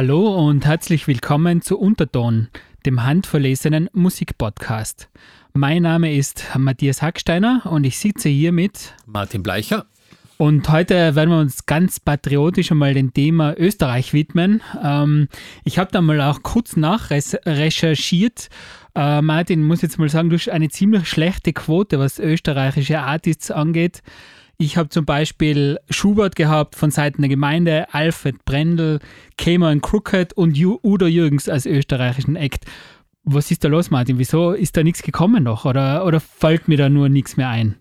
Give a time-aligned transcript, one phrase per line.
[0.00, 2.46] Hallo und herzlich willkommen zu Unterton,
[2.86, 5.08] dem handverlesenen Musikpodcast.
[5.54, 9.86] Mein Name ist Matthias Hacksteiner und ich sitze hier mit Martin Bleicher.
[10.36, 14.62] Und heute werden wir uns ganz patriotisch einmal dem Thema Österreich widmen.
[14.80, 15.26] Ähm,
[15.64, 18.50] ich habe da mal auch kurz nachrecherchiert.
[18.94, 23.50] Äh, Martin, muss jetzt mal sagen, du hast eine ziemlich schlechte Quote, was österreichische Artists
[23.50, 24.04] angeht.
[24.60, 28.98] Ich habe zum Beispiel Schubert gehabt von Seiten der Gemeinde, Alfred Brendel,
[29.36, 32.64] Cameron Crooked und Udo Jürgens als österreichischen Act.
[33.22, 34.18] Was ist da los, Martin?
[34.18, 35.64] Wieso ist da nichts gekommen noch?
[35.64, 37.76] Oder, oder fällt mir da nur nichts mehr ein?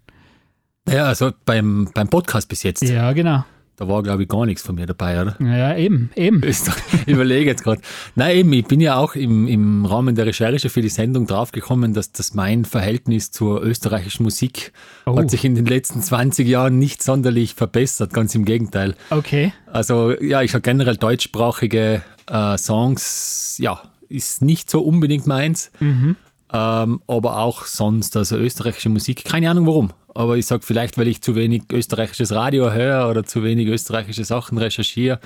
[0.88, 2.84] Ja, also beim, beim Podcast bis jetzt.
[2.84, 3.44] Ja, genau.
[3.80, 5.36] Da war, glaube ich, gar nichts von mir dabei, oder?
[5.40, 6.42] Ja, eben, eben.
[6.44, 6.58] Ich
[7.06, 7.80] überlege jetzt gerade.
[8.16, 11.94] Nein, eben, ich bin ja auch im, im Rahmen der Recherche für die Sendung draufgekommen,
[11.94, 14.74] dass das mein Verhältnis zur österreichischen Musik
[15.06, 15.16] oh.
[15.16, 18.96] hat sich in den letzten 20 Jahren nicht sonderlich verbessert, ganz im Gegenteil.
[19.12, 19.54] Okay.
[19.68, 23.80] Also, ja, ich habe generell deutschsprachige äh, Songs, ja,
[24.10, 25.70] ist nicht so unbedingt meins.
[25.80, 26.16] Mhm.
[26.52, 31.08] Ähm, aber auch sonst, also österreichische Musik, keine Ahnung warum aber ich sage vielleicht, weil
[31.08, 35.20] ich zu wenig österreichisches Radio höre oder zu wenig österreichische Sachen recherchiere.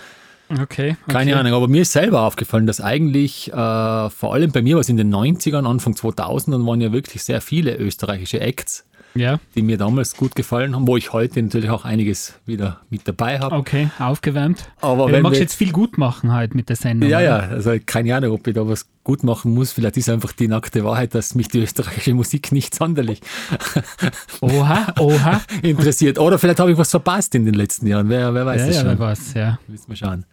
[0.49, 0.95] Okay, okay.
[1.07, 4.89] Keine Ahnung, aber mir ist selber aufgefallen, dass eigentlich äh, vor allem bei mir, was
[4.89, 9.39] in den 90ern, Anfang 2000ern, waren ja wirklich sehr viele österreichische Acts ja.
[9.55, 13.39] die mir damals gut gefallen haben, wo ich heute natürlich auch einiges wieder mit dabei
[13.39, 13.55] habe.
[13.55, 14.69] Okay, aufgewärmt.
[14.81, 17.09] Aber ja, du magst jetzt viel gut machen halt mit der Sendung.
[17.09, 19.71] Ja, ja, also keine Ahnung, ob ich da was gut machen muss.
[19.71, 23.21] Vielleicht ist einfach die nackte Wahrheit, dass mich die österreichische Musik nicht sonderlich
[24.41, 25.41] oha, oha.
[25.61, 26.19] interessiert.
[26.19, 28.09] Oder vielleicht habe ich was verpasst in den letzten Jahren.
[28.09, 28.89] Wer, wer weiß ja, das ja, schon.
[28.91, 29.59] Wer weiß, ja.
[29.67, 30.25] Müssen wir schauen.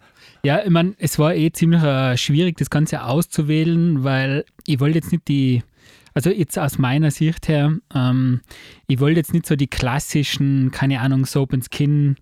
[0.43, 4.99] Ja, ich meine, es war eh ziemlich uh, schwierig, das Ganze auszuwählen, weil ich wollte
[4.99, 5.63] jetzt nicht die
[6.13, 8.41] also jetzt aus meiner Sicht her, ähm,
[8.87, 12.15] ich wollte jetzt nicht so die klassischen, keine Ahnung, Soap and Skin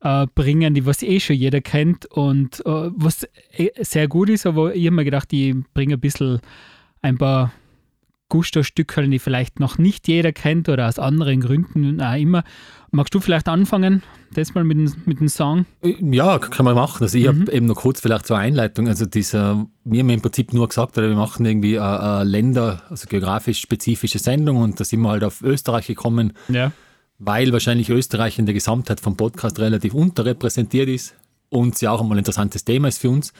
[0.00, 4.46] äh, bringen, die was eh schon jeder kennt und äh, was eh sehr gut ist,
[4.46, 6.40] aber ich habe mir gedacht, ich bringe ein bisschen
[7.02, 7.52] ein paar
[8.28, 12.44] Gusto-Stückchen, die vielleicht noch nicht jeder kennt oder aus anderen Gründen auch immer.
[12.90, 15.66] Magst du vielleicht anfangen, das mal mit, mit dem Song?
[15.82, 17.02] Ja, kann man machen.
[17.02, 17.42] Also ich mhm.
[17.42, 18.88] habe eben noch kurz vielleicht zur Einleitung.
[18.88, 23.06] Also dieser, wir haben im Prinzip nur gesagt, wir machen irgendwie eine, eine Länder, also
[23.06, 26.72] geografisch spezifische Sendung und da sind wir halt auf Österreich gekommen, ja.
[27.18, 31.14] weil wahrscheinlich Österreich in der Gesamtheit vom Podcast relativ unterrepräsentiert ist
[31.50, 33.34] und es ja auch einmal ein interessantes Thema ist für uns.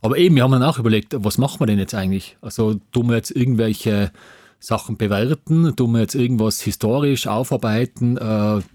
[0.00, 2.36] Aber eben, wir haben dann auch überlegt, was machen wir denn jetzt eigentlich?
[2.40, 4.12] Also tun wir jetzt irgendwelche
[4.58, 5.74] Sachen bewerten?
[5.76, 8.16] Tun wir jetzt irgendwas historisch aufarbeiten?
[8.16, 8.20] Äh,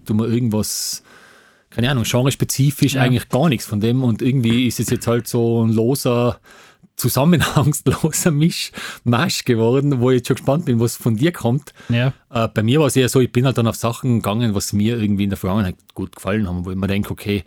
[0.06, 1.04] tun wir irgendwas,
[1.70, 2.94] keine Ahnung, genrespezifisch?
[2.94, 3.02] Ja.
[3.02, 4.04] Eigentlich gar nichts von dem.
[4.04, 6.40] Und irgendwie ist es jetzt halt so ein loser,
[6.96, 11.74] zusammenhangsloser Mischmasch geworden, wo ich jetzt schon gespannt bin, was von dir kommt.
[11.90, 12.14] Ja.
[12.30, 14.74] Äh, bei mir war es eher so, ich bin halt dann auf Sachen gegangen, was
[14.74, 17.44] mir irgendwie in der Vergangenheit gut gefallen haben, wo ich mir denke, okay,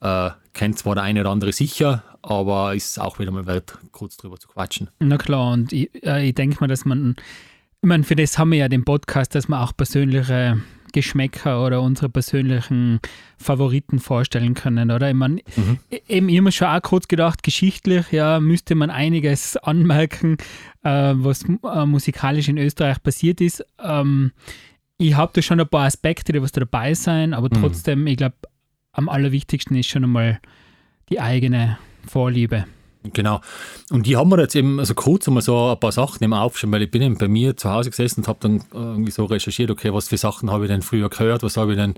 [0.00, 4.16] äh, kennt zwar der eine oder andere sicher, aber ist auch wieder mal wert, kurz
[4.16, 4.90] drüber zu quatschen.
[4.98, 7.16] Na klar, und ich, äh, ich denke mal, dass man
[7.80, 10.60] ich meine, für das haben wir ja den Podcast, dass wir auch persönliche
[10.92, 13.00] Geschmäcker oder unsere persönlichen
[13.36, 15.08] Favoriten vorstellen können, oder?
[15.08, 15.78] Ich meine, mhm.
[15.90, 20.38] E-, eben, ich habe schon auch kurz gedacht, geschichtlich, ja, müsste man einiges anmerken,
[20.82, 23.64] äh, was äh, musikalisch in Österreich passiert ist.
[23.82, 24.32] Ähm,
[24.96, 27.60] ich habe da schon ein paar Aspekte, die was da dabei sein, aber mhm.
[27.60, 28.36] trotzdem, ich glaube,
[28.92, 30.40] am allerwichtigsten ist schon einmal
[31.10, 32.64] die eigene Vorliebe.
[33.12, 33.40] Genau.
[33.90, 36.72] Und die haben wir jetzt eben, also kurz einmal so ein paar Sachen im Aufschreiben,
[36.72, 39.70] weil ich bin eben bei mir zu Hause gesessen und habe dann irgendwie so recherchiert,
[39.70, 41.94] okay, was für Sachen habe ich denn früher gehört, was habe ich denn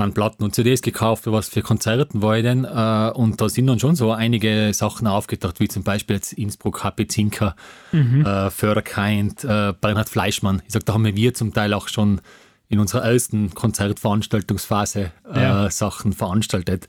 [0.00, 2.64] an Platten und CDs gekauft, für was für Konzerten war ich denn.
[2.64, 6.82] Äh, und da sind dann schon so einige Sachen aufgetaucht, wie zum Beispiel jetzt Innsbruck,
[6.82, 7.54] HP Zinker,
[7.92, 8.24] mhm.
[8.24, 10.62] Äh, Förderkind, äh, Bernhard Fleischmann.
[10.66, 12.20] Ich sage, da haben wir zum Teil auch schon
[12.68, 15.70] in unserer ersten Konzertveranstaltungsphase ja.
[15.70, 16.88] Sachen veranstaltet.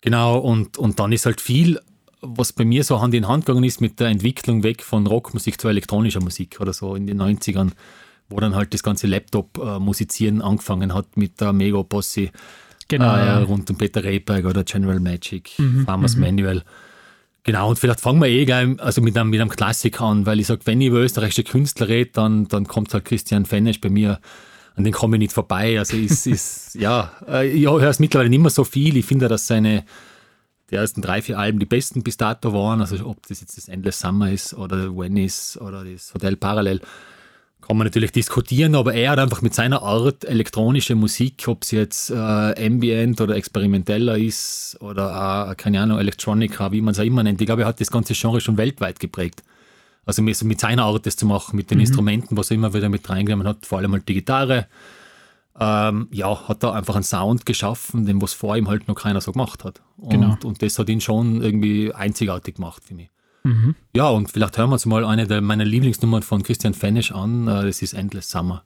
[0.00, 1.78] Genau, und, und dann ist halt viel
[2.22, 5.60] was bei mir so Hand in Hand gegangen ist mit der Entwicklung weg von Rockmusik
[5.60, 7.70] zu elektronischer Musik oder so in den 90ern,
[8.28, 12.30] wo dann halt das ganze Laptop-Musizieren angefangen hat mit der Mega Posse
[12.88, 13.38] genau, äh, ja.
[13.42, 16.22] rund um Peter Rehberg oder General Magic, mhm, Farmers mhm.
[16.22, 16.62] Manual.
[17.42, 20.40] Genau, und vielleicht fangen wir eh gleich also mit einem, mit einem Klassiker an, weil
[20.40, 23.88] ich sage, wenn ich über österreichische Künstler rede, dann, dann kommt halt Christian Fennesch bei
[23.88, 24.20] mir,
[24.76, 25.78] an den komme ich nicht vorbei.
[25.78, 28.96] Also ist, ist ja, äh, ich höre es mittlerweile nicht mehr so viel.
[28.98, 29.84] Ich finde, dass seine
[30.70, 32.80] die ersten drei, vier Alben die besten bis dato waren.
[32.80, 36.80] Also ob das jetzt das Endless Summer ist oder Venice oder das Hotel Parallel,
[37.60, 41.76] kann man natürlich diskutieren, aber er hat einfach mit seiner Art elektronische Musik, ob sie
[41.76, 47.04] jetzt äh, ambient oder experimenteller ist oder äh, keine Ahnung, Electronica, wie man es auch
[47.04, 47.40] immer nennt.
[47.40, 49.44] Ich glaube, er hat das ganze Genre schon weltweit geprägt.
[50.06, 51.82] Also mit, mit seiner Art das zu machen, mit den mhm.
[51.82, 54.66] Instrumenten, was er immer wieder mit reingenommen hat, vor allem halt die Gitarre,
[55.60, 59.20] ähm, ja, hat da einfach einen Sound geschaffen, den was vor ihm halt noch keiner
[59.20, 59.82] so gemacht hat.
[59.98, 60.36] Und, Genau.
[60.44, 63.10] und das hat ihn schon irgendwie einzigartig gemacht für mich.
[63.44, 63.74] Mhm.
[63.94, 67.46] Ja, und vielleicht hören wir uns mal eine der meiner Lieblingsnummern von Christian Fenisch an.
[67.48, 68.64] Äh, Das ist Endless Summer.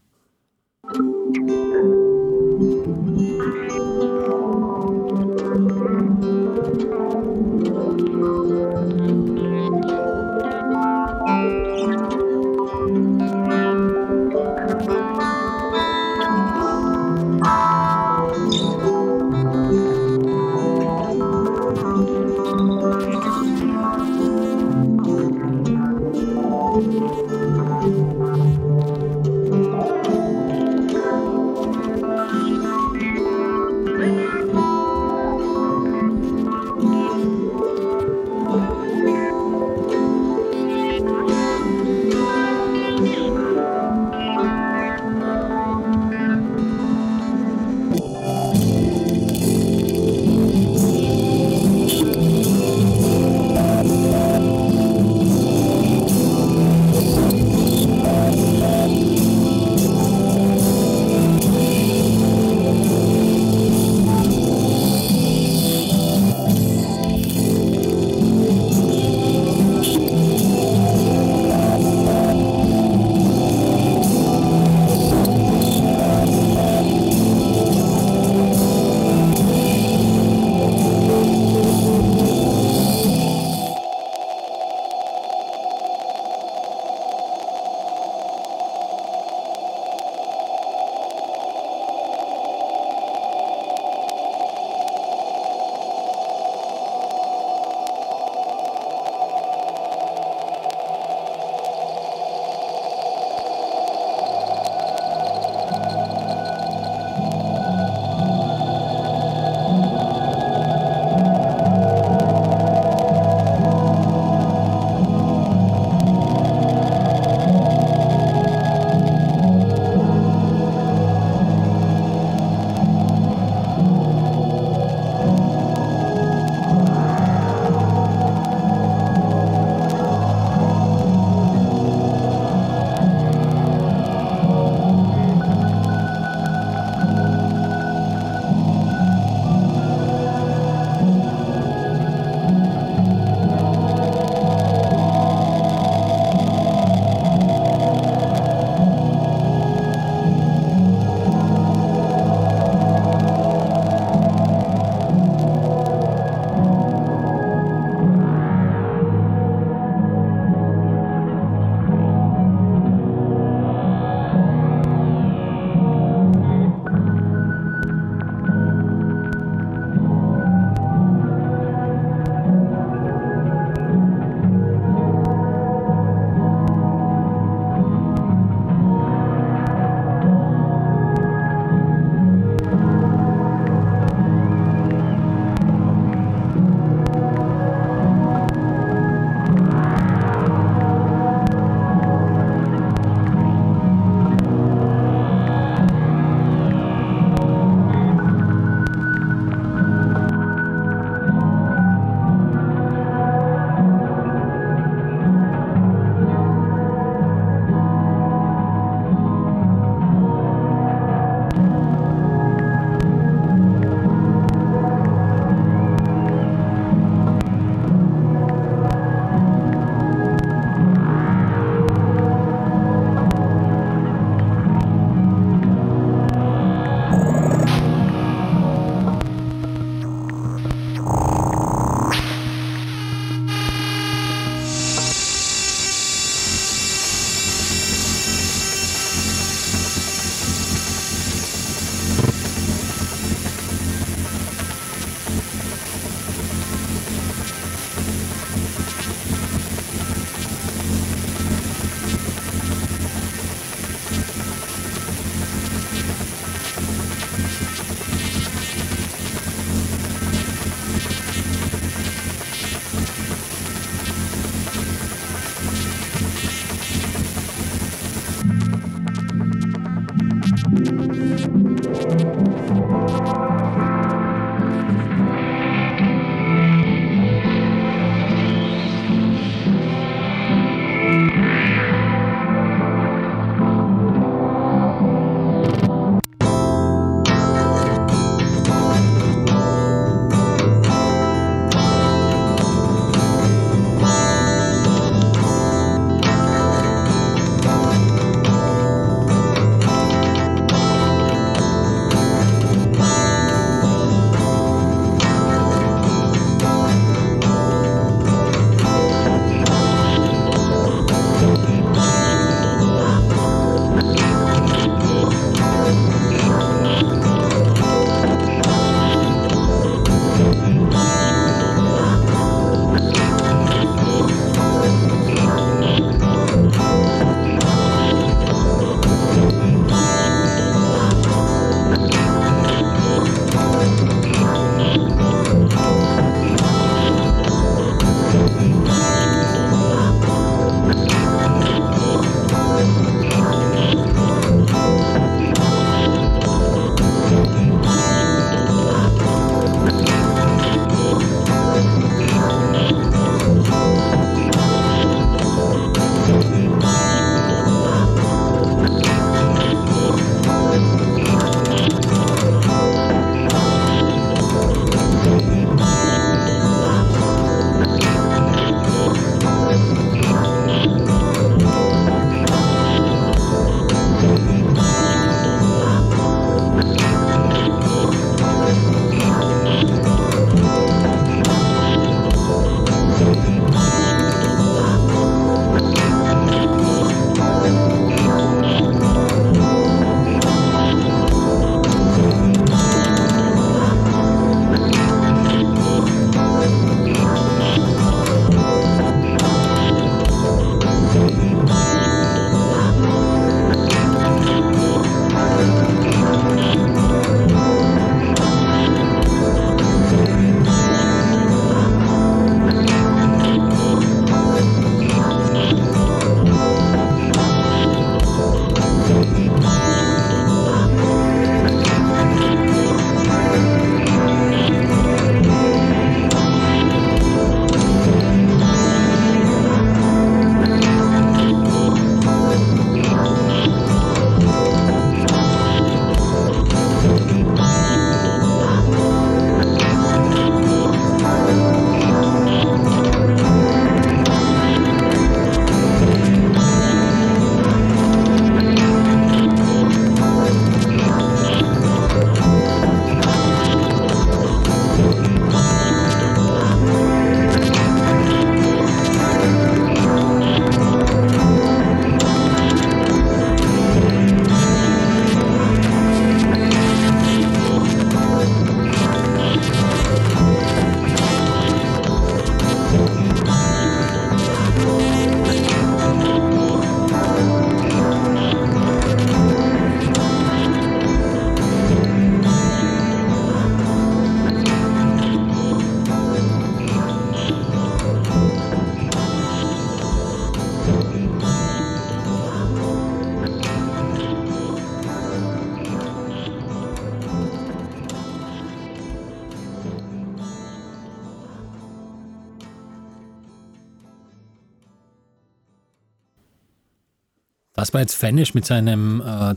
[507.84, 509.54] Das war jetzt Fanish mit seinem äh,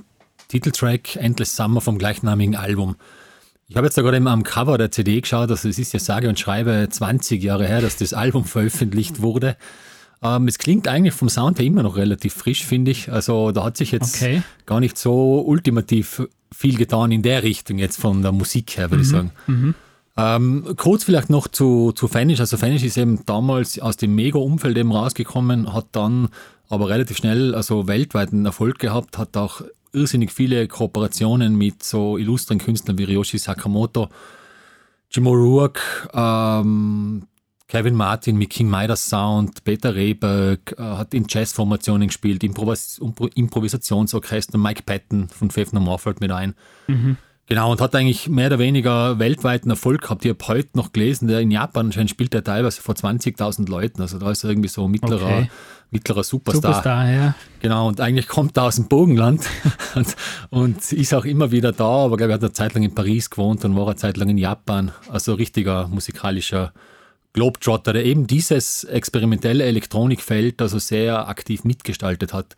[0.50, 2.98] Titeltrack Endless Summer vom gleichnamigen Album.
[3.70, 6.28] Ich habe jetzt da gerade am Cover der CD geschaut, also es ist ja sage
[6.28, 9.56] und schreibe 20 Jahre her, dass das Album veröffentlicht wurde.
[10.22, 13.10] Ähm, es klingt eigentlich vom Sound her immer noch relativ frisch, finde ich.
[13.10, 14.42] Also da hat sich jetzt okay.
[14.66, 18.98] gar nicht so ultimativ viel getan in der Richtung jetzt von der Musik her, würde
[18.98, 19.02] mhm.
[19.04, 19.32] ich sagen.
[19.48, 19.76] Mhm.
[20.18, 22.42] Ähm, kurz vielleicht noch zu, zu Fanish.
[22.42, 26.28] Also Fanish ist eben damals aus dem Mega-Umfeld eben rausgekommen, hat dann
[26.70, 29.62] aber relativ schnell also weltweiten Erfolg gehabt, hat auch
[29.94, 34.10] irrsinnig viele Kooperationen mit so illustren Künstlern wie Ryoshi Sakamoto,
[35.10, 35.80] Jim O'Rourke,
[36.14, 37.28] ähm,
[37.68, 43.00] Kevin Martin mit King Midas Sound, Peter Rehberg, äh, hat in Jazzformationen gespielt, Improvis
[43.36, 46.56] Improvisationsorchester, Mike Patton von Fifth No More fällt mit ein.
[46.88, 47.18] Mhm.
[47.50, 50.26] Genau, und hat eigentlich mehr oder weniger weltweiten Erfolg gehabt.
[50.26, 54.02] Ich habe heute noch gelesen, der in Japan anscheinend spielt er teilweise vor 20.000 Leuten.
[54.02, 55.50] Also da ist er irgendwie so mittlerer, okay.
[55.92, 56.74] Mittlerer Superstar.
[56.74, 57.36] Superstar, ja.
[57.62, 59.46] Genau, und eigentlich kommt er aus dem Bogenland
[59.96, 60.16] und,
[60.50, 63.30] und, ist auch immer wieder da, aber glaube, er hat eine Zeit lang in Paris
[63.30, 64.92] gewohnt und war eine Zeit lang in Japan.
[65.10, 66.74] Also richtiger musikalischer
[67.34, 72.56] Globetrotter, der eben dieses experimentelle Elektronikfeld also sehr aktiv mitgestaltet hat.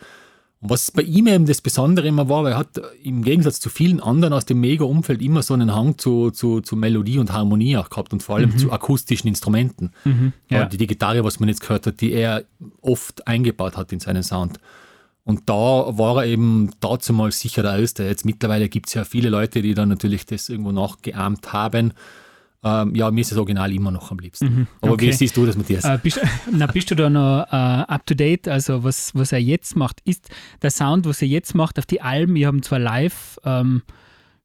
[0.61, 3.69] Und was bei ihm eben das Besondere immer war, weil er hat im Gegensatz zu
[3.69, 7.77] vielen anderen aus dem Mega-Umfeld immer so einen Hang zu, zu, zu Melodie und Harmonie
[7.77, 8.57] auch gehabt und vor allem mhm.
[8.57, 9.91] zu akustischen Instrumenten.
[10.03, 10.65] Mhm, ja.
[10.65, 12.43] die, Gitarre, was man jetzt gehört hat, die er
[12.81, 14.59] oft eingebaut hat in seinen Sound.
[15.23, 18.03] Und da war er eben dazu mal sicher der Erste.
[18.03, 21.93] Jetzt mittlerweile gibt es ja viele Leute, die dann natürlich das irgendwo nachgeahmt haben.
[22.61, 24.45] Ähm, ja, mir ist das Original immer noch am liebsten.
[24.45, 25.07] Mhm, Aber okay.
[25.07, 25.85] wie siehst du das, Matthias?
[25.85, 26.19] Äh, bist,
[26.51, 28.49] na, bist du da noch äh, up to date?
[28.49, 30.29] Also, was, was er jetzt macht, ist
[30.61, 32.35] der Sound, was er jetzt macht auf die Alben.
[32.35, 33.83] Wir haben zwar live, ähm,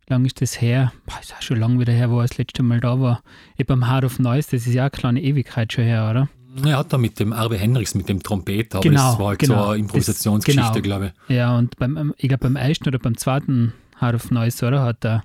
[0.07, 0.93] wie lange ist das her?
[1.07, 3.23] Boah, ist auch schon lange wieder her, wo er das letzte Mal da war.
[3.59, 6.29] Eben beim Heart of Noise, das ist ja eine kleine Ewigkeit schon her, oder?
[6.65, 9.39] Er hat da mit dem Arbe Henrichs, mit dem Trompeter, aber genau, das war halt
[9.41, 10.83] genau, so eine Improvisationsgeschichte, genau.
[10.83, 11.35] glaube ich.
[11.35, 14.83] Ja, und beim, ich glaube beim ersten oder beim zweiten Heart of Noise, oder?
[14.83, 15.25] Hat er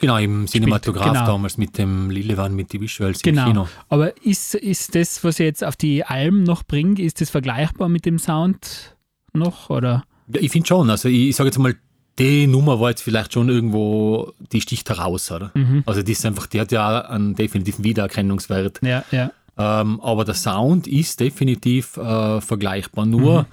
[0.00, 1.26] Genau, im Cinematograph genau.
[1.26, 3.46] damals mit dem Lillewan, mit den Visuals genau.
[3.46, 3.68] im Kino.
[3.88, 7.88] Aber ist, ist das, was ihr jetzt auf die Alben noch bringt, ist das vergleichbar
[7.88, 8.96] mit dem Sound
[9.32, 9.70] noch?
[9.70, 10.04] Oder?
[10.32, 10.90] Ja, ich finde schon.
[10.90, 11.74] Also ich, ich sage jetzt mal,
[12.18, 15.52] die Nummer war jetzt vielleicht schon irgendwo, die sticht heraus, oder?
[15.54, 15.84] Mhm.
[15.86, 18.80] Also die ist einfach, die hat ja einen definitiven Wiedererkennungswert.
[18.82, 19.30] Ja, ja.
[19.56, 23.06] Ähm, aber der Sound ist definitiv äh, vergleichbar.
[23.06, 23.46] Nur mhm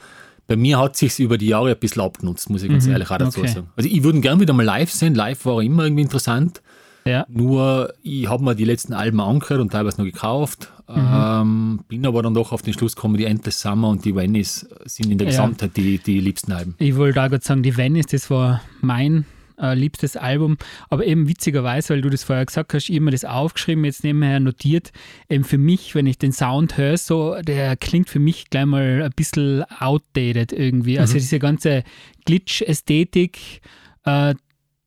[0.48, 2.94] bei mir hat sich über die Jahre ein bisschen abgenutzt, muss ich ganz mhm.
[2.94, 3.50] ehrlich auch dazu okay.
[3.50, 3.68] sagen.
[3.76, 5.16] Also ich würde gerne wieder mal live sehen.
[5.16, 6.62] Live war immer irgendwie interessant.
[7.08, 7.26] Ja.
[7.30, 10.72] Nur ich habe mir die letzten Alben angehört und teilweise noch gekauft.
[10.88, 11.08] Mhm.
[11.14, 14.68] Ähm, bin aber dann doch auf den Schluss gekommen, die Endless Summer und die Venice
[14.86, 15.32] sind in der ja.
[15.32, 16.76] Gesamtheit die, die liebsten Alben.
[16.78, 19.26] Ich wollte auch gerade sagen, die Venice, das war mein
[19.60, 20.58] äh, liebstes Album.
[20.90, 24.04] Aber eben witzigerweise, weil du das vorher gesagt hast, ich habe mir das aufgeschrieben, jetzt
[24.04, 24.92] nebenher notiert.
[25.30, 29.04] Eben für mich, wenn ich den Sound höre, so, der klingt für mich gleich mal
[29.04, 31.00] ein bisschen outdated irgendwie.
[31.00, 31.20] Also mhm.
[31.20, 31.84] diese ganze
[32.26, 33.62] Glitch-Ästhetik,
[34.04, 34.36] äh,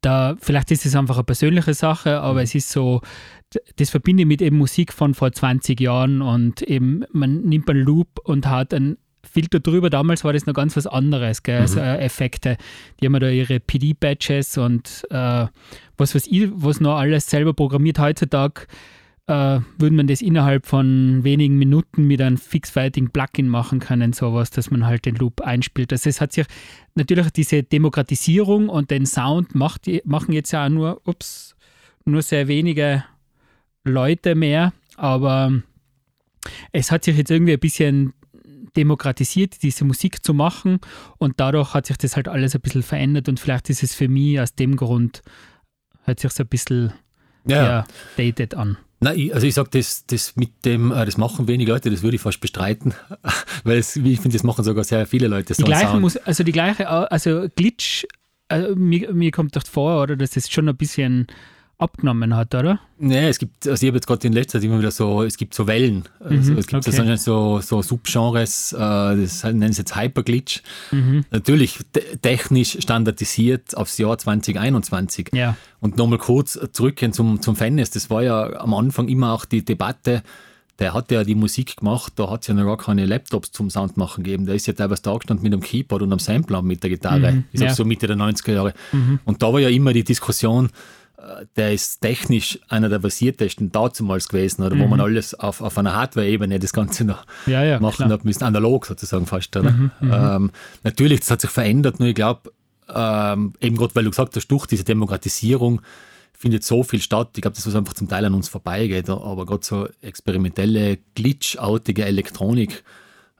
[0.01, 2.45] da, vielleicht ist es einfach eine persönliche Sache, aber mhm.
[2.45, 3.01] es ist so,
[3.77, 7.81] das verbinde ich mit eben Musik von vor 20 Jahren und eben man nimmt einen
[7.81, 8.99] Loop und hat einen
[9.29, 9.91] Filter drüber.
[9.91, 11.57] Damals war das noch ganz was anderes, gell?
[11.57, 11.63] Mhm.
[11.63, 12.57] Also, äh, Effekte.
[13.01, 15.47] Die haben da ihre PD-Badges und äh,
[15.97, 17.99] was weiß ich, was noch alles selber programmiert.
[17.99, 18.67] Heutzutage
[19.29, 24.71] äh, würde man das innerhalb von wenigen Minuten mit einem Fix-Fighting-Plugin machen können, sowas, dass
[24.71, 25.93] man halt den Loop einspielt.
[25.93, 26.47] Also es hat sich
[26.95, 31.55] natürlich diese Demokratisierung und den Sound macht, machen jetzt ja auch nur, ups,
[32.07, 33.05] nur sehr wenige
[33.85, 35.53] Leute mehr, aber
[36.73, 38.15] es hat sich jetzt irgendwie ein bisschen
[38.77, 40.81] demokratisiert, diese Musik zu machen
[41.19, 44.09] und dadurch hat sich das halt alles ein bisschen verändert und vielleicht ist es für
[44.09, 45.23] mich aus dem Grund,
[46.05, 46.93] hört sich so ein bisschen
[47.47, 47.87] ja.
[48.17, 48.77] dated an.
[49.01, 52.17] Nein, also ich sage, das, das mit dem, äh, das machen wenig Leute, das würde
[52.17, 52.95] ich fast bestreiten,
[53.65, 55.55] weil es, ich finde, das machen sogar sehr viele Leute.
[55.55, 58.07] Die gleiche muss, also die gleiche, also Glitch,
[58.49, 61.29] also mir, mir kommt doch vor, oder, dass das schon ein bisschen
[61.79, 62.81] abgenommen hat, oder?
[62.99, 65.37] Nee, es gibt, also ich habe jetzt gerade in letzter Zeit immer wieder so, es
[65.37, 66.05] gibt so Wellen.
[66.19, 67.17] Also mhm, es gibt okay.
[67.17, 70.63] so, so Subgenres, äh, das nennen sie jetzt Hyperglitch.
[70.91, 71.25] Mhm.
[71.31, 71.79] Natürlich
[72.21, 75.31] technisch standardisiert aufs Jahr 2021.
[75.33, 75.57] Ja.
[75.81, 79.65] Und nochmal kurz zurückgehen zum, zum Fairness, das war ja am Anfang immer auch die
[79.65, 80.25] Debatte,
[80.81, 83.69] der hat ja die Musik gemacht, da hat es ja noch gar keine Laptops zum
[83.69, 84.47] Soundmachen gegeben.
[84.47, 87.33] Der ist ja teilweise da gestanden mit einem Keyboard und einem Sampler mit der Gitarre.
[87.33, 87.75] Mhm, sag ja.
[87.75, 88.75] so Mitte der 90er Jahre.
[88.93, 89.19] Mhm.
[89.25, 90.71] Und da war ja immer die Diskussion,
[91.57, 94.81] der ist technisch einer der versiertesten damals gewesen, oder mhm.
[94.81, 98.11] wo man alles auf, auf einer Hardware-Ebene das Ganze noch ja, ja, machen klar.
[98.11, 99.57] hat müssen, analog sozusagen fast.
[99.57, 99.73] Oder?
[99.73, 100.51] Mhm, mhm, ähm,
[100.85, 102.53] natürlich, das hat sich verändert, nur ich glaube,
[102.89, 105.83] ähm, eben gerade weil du gesagt hast, durch diese Demokratisierung
[106.33, 107.31] findet so viel statt.
[107.35, 112.05] Ich glaube, das was einfach zum Teil an uns vorbeigeht, aber gerade so experimentelle, glitchartige
[112.05, 112.85] Elektronik,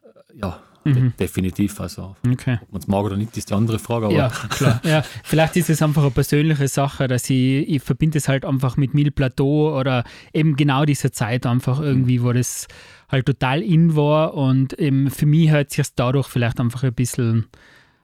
[0.03, 1.81] äh, ja, De definitiv.
[1.81, 2.59] Also, Okay.
[2.63, 4.07] ob man es mag oder nicht, ist die andere Frage.
[4.07, 4.81] Aber Ja, klar.
[4.85, 8.77] Ja, vielleicht ist es einfach eine persönliche Sache, dass ich, ich verbinde es halt einfach
[8.77, 12.69] mit Mille Plateau oder eben genau dieser Zeit einfach irgendwie, wo das
[13.11, 17.47] halt total in war und eben für mich hört sich dadurch vielleicht einfach ein bisschen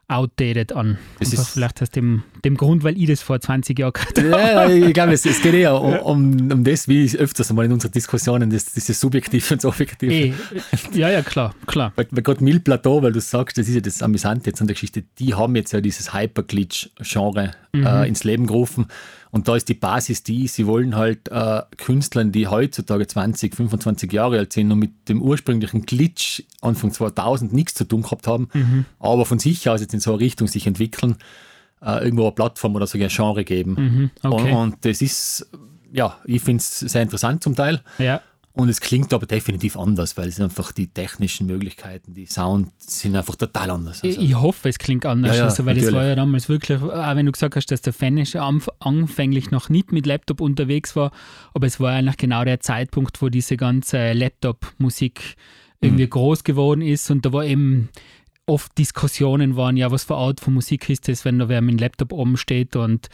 [0.08, 0.98] outdated an.
[1.18, 4.28] Das ist- vielleicht aus dem, dem Grund, weil ich das vor 20 Jahren gehabt habe.
[4.30, 7.72] Ja, ich glaube, es, es geht eher um, um, um das, wie öfters einmal in
[7.72, 10.12] unseren Diskussionen, das, dieses Subjektive und das Objektive.
[10.12, 10.34] Eh,
[10.92, 11.92] ja, ja, klar, klar.
[11.96, 14.66] Weil, weil gerade Mil Plateau, weil du sagst, das ist ja das Amüsante jetzt an
[14.66, 18.86] der Geschichte, die haben jetzt ja dieses Hyperglitch-Genre äh, ins Leben gerufen.
[19.34, 24.12] Und da ist die Basis die, sie wollen halt äh, Künstlern, die heutzutage 20, 25
[24.12, 28.48] Jahre alt sind und mit dem ursprünglichen Glitch Anfang 2000 nichts zu tun gehabt haben,
[29.00, 31.16] aber von sich aus jetzt in so eine Richtung sich entwickeln,
[31.82, 34.12] äh, irgendwo eine Plattform oder so ein Genre geben.
[34.22, 34.52] okay.
[34.52, 35.50] und, und das ist,
[35.92, 37.82] ja, ich finde es sehr interessant zum Teil.
[37.98, 38.22] Ja,
[38.56, 43.16] Und es klingt aber definitiv anders, weil es einfach die technischen Möglichkeiten, die Sound sind
[43.16, 44.04] einfach total anders.
[44.04, 45.32] Also, ich hoffe, es klingt anders.
[45.32, 46.00] Ja, ja, also, weil das natürlich.
[46.00, 49.70] war ja damals wirklich, auch wenn du gesagt hast, dass der Fanish anf anfänglich noch
[49.70, 51.10] nicht mit Laptop unterwegs war,
[51.52, 55.34] aber es war eigentlich genau der Zeitpunkt, wo diese ganze Laptop-Musik
[55.80, 57.88] irgendwie groß geworden ist und da war eben
[58.46, 61.74] oft Diskussionen waren, ja, was für Art von Musik ist das, wenn da wer mit
[61.74, 63.08] dem Laptop oben steht und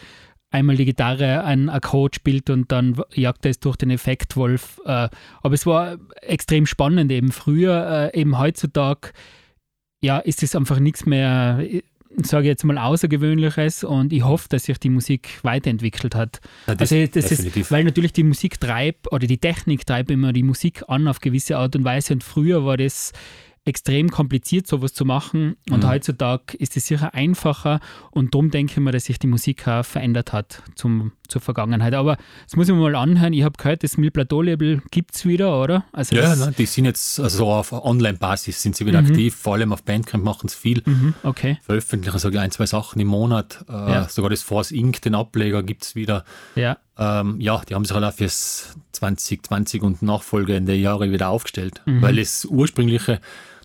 [0.50, 4.80] einmal die Gitarre ein Akkord spielt und dann jagt er es durch den Effektwolf.
[4.84, 5.08] Äh,
[5.42, 9.12] aber es war extrem spannend eben früher, äh, eben heutzutage,
[10.02, 11.62] ja, ist es einfach nichts mehr,
[12.22, 16.40] sage ich jetzt mal, Außergewöhnliches und ich hoffe, dass sich die Musik weiterentwickelt hat.
[16.66, 17.62] Ja, das also das definitiv.
[17.62, 21.20] ist, weil natürlich die Musik treibt oder die Technik treibt immer die Musik an auf
[21.20, 23.12] gewisse Art und Weise und früher war das
[23.66, 25.88] extrem kompliziert, sowas zu machen und Mhm.
[25.88, 29.84] heutzutage ist es sicher einfacher und darum denke ich mir, dass sich die Musik auch
[29.84, 31.92] verändert hat zum, zur Vergangenheit.
[31.94, 33.32] Aber das muss ich mir mal anhören.
[33.34, 35.84] Ich habe gehört, das Mil Plateau Label gibt es wieder, oder?
[35.92, 39.72] Also ja, nein, die sind jetzt also auf Online-Basis sind sie wieder aktiv, vor allem
[39.74, 41.58] auf Bandcamp machen sie viel, Mhm, okay.
[41.62, 43.64] veröffentlichen sogar ein, zwei Sachen im Monat.
[43.68, 44.08] Äh, Ja.
[44.08, 46.24] Sogar das Force Inc., den Ableger, gibt es wieder.
[46.54, 51.80] Ja, Ähm, ja, die haben sich halt auch fürs 2020 und nachfolgende Jahre wieder aufgestellt,
[51.86, 52.02] Mhm.
[52.02, 53.20] weil das ursprüngliche,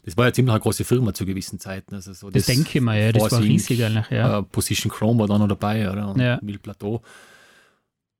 [0.06, 1.96] das war ja ziemlich eine große Firma zu gewissen Zeiten.
[1.96, 3.12] Also so das, denke ich mir, ja.
[3.12, 4.40] Das war Inc., riesig eigentlich, ja.
[4.40, 6.08] Äh, Position Chrome war da noch dabei, oder?
[6.10, 6.40] Und Ja.
[6.42, 7.02] Mil Plateau.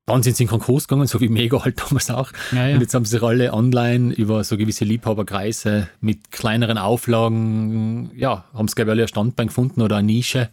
[0.08, 2.30] Dann sind sie in Konkurs gegangen, so wie Mega halt damals auch.
[2.52, 2.74] ja, ja.
[2.74, 8.44] Und jetzt haben sie sich alle online über so gewisse Liebhaberkreise mit kleineren Auflagen, ja,
[8.54, 10.50] haben sie, glaube ich, alle ein Standbein gefunden oder eine Nische,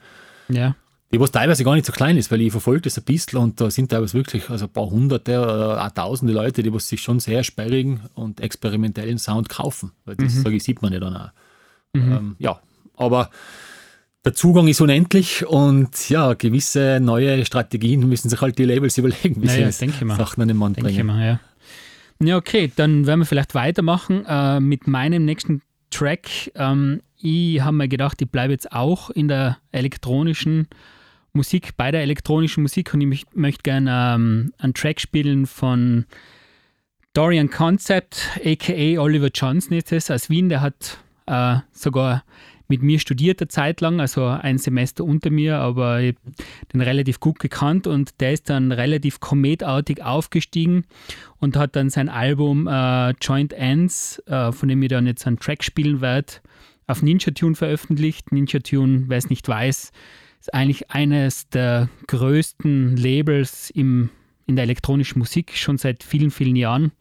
[0.48, 0.76] ja.
[1.14, 3.62] Die was teilweise gar nicht so klein ist, weil ich verfolge das ein bisschen und
[3.62, 7.02] da sind teilweise wirklich also ein paar hunderte oder auch tausende Leute, die was sich
[7.02, 9.92] schon sehr sperrigen und experimentellen Sound kaufen.
[10.06, 11.30] Weil das, sage ich, sieht man ja dann auch.
[11.96, 12.60] Ähm, ja,
[12.98, 13.30] aber
[14.26, 19.42] der Zugang ist unendlich und ja, gewisse neue Strategien müssen sich halt die Labels überlegen,
[19.42, 19.86] wie Ja, sie.
[19.92, 21.08] Sachen an den Mann Denke ich bringen.
[21.08, 21.40] mal, ja.
[22.26, 26.52] Ja, okay, dann werden wir vielleicht weitermachen äh, mit meinem nächsten Track.
[26.56, 30.68] Ähm, ich habe mir gedacht, ich bleibe jetzt auch in der elektronischen
[31.34, 36.06] Musik, bei der elektronischen Musik und ich möcht- möchte gerne ähm, einen Track spielen von
[37.14, 40.50] Dorian Concept, aka Oliver Johnson ist es, aus Wien.
[40.50, 42.24] Der hat äh, sogar
[42.68, 46.16] mit mir studiert eine Zeit lang, also ein Semester unter mir, aber ich
[46.72, 50.86] den relativ gut gekannt und der ist dann relativ kometartig aufgestiegen
[51.40, 55.40] und hat dann sein Album äh, Joint Ends, äh, von dem ich dann jetzt einen
[55.40, 56.34] Track spielen werde,
[56.88, 58.32] auf Ninja Tune veröffentlicht.
[58.32, 59.92] Ninja Tune, wer es nicht weiß,
[60.44, 64.10] ist eigentlich eines der größten Labels im,
[64.46, 66.92] in der elektronischen Musik, schon seit vielen, vielen Jahren,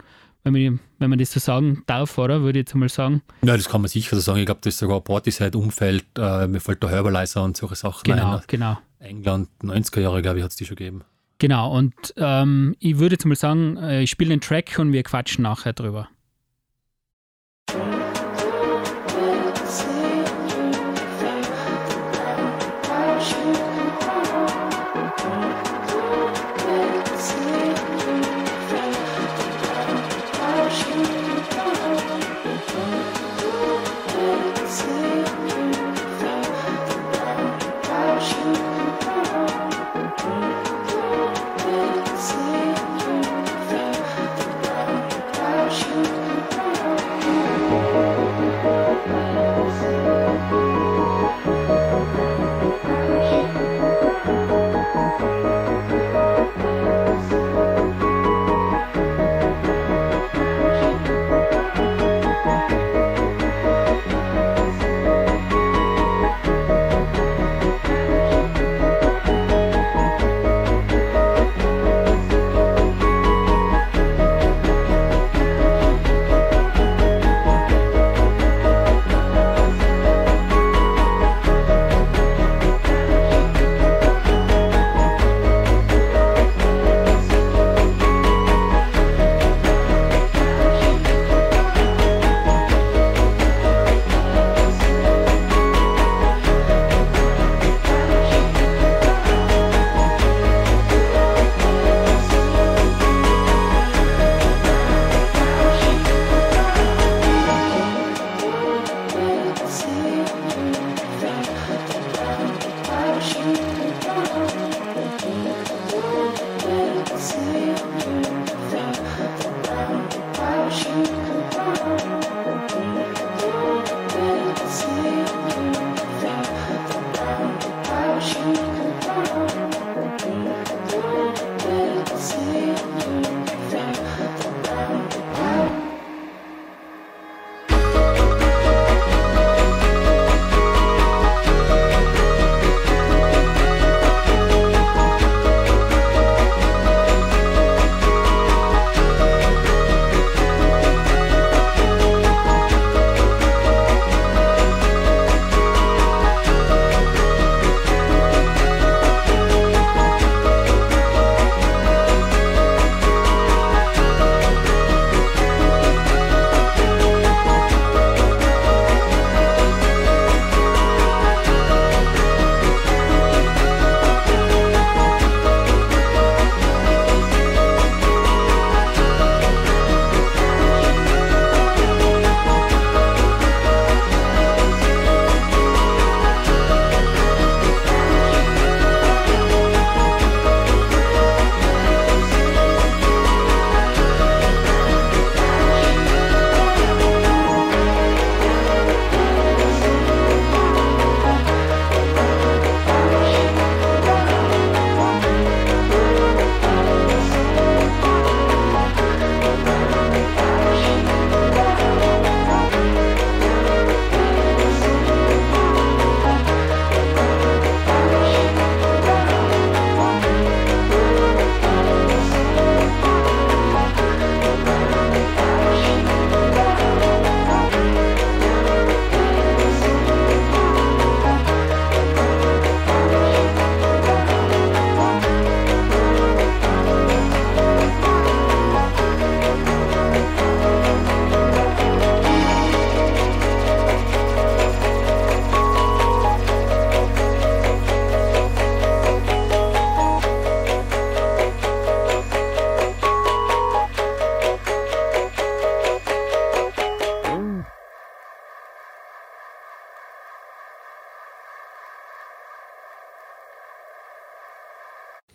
[0.45, 2.43] wenn man, wenn man das so sagen darf, oder?
[2.43, 3.21] Würde ich jetzt mal sagen.
[3.45, 4.39] Ja, das kann man sicher so sagen.
[4.39, 6.05] Ich glaube, das ist sogar Partyside-Umfeld.
[6.17, 8.43] Äh, mir fällt der Herbalizer und solche Sachen Genau, ein.
[8.47, 8.79] genau.
[9.01, 11.03] England, 90er Jahre, glaube ich, hat es die schon gegeben.
[11.39, 15.03] Genau, und ähm, ich würde jetzt mal sagen, äh, ich spiele den Track und wir
[15.03, 16.09] quatschen nachher drüber.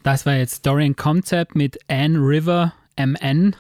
[0.08, 3.58] Das war jetzt Dorian Concept mit Anne River MN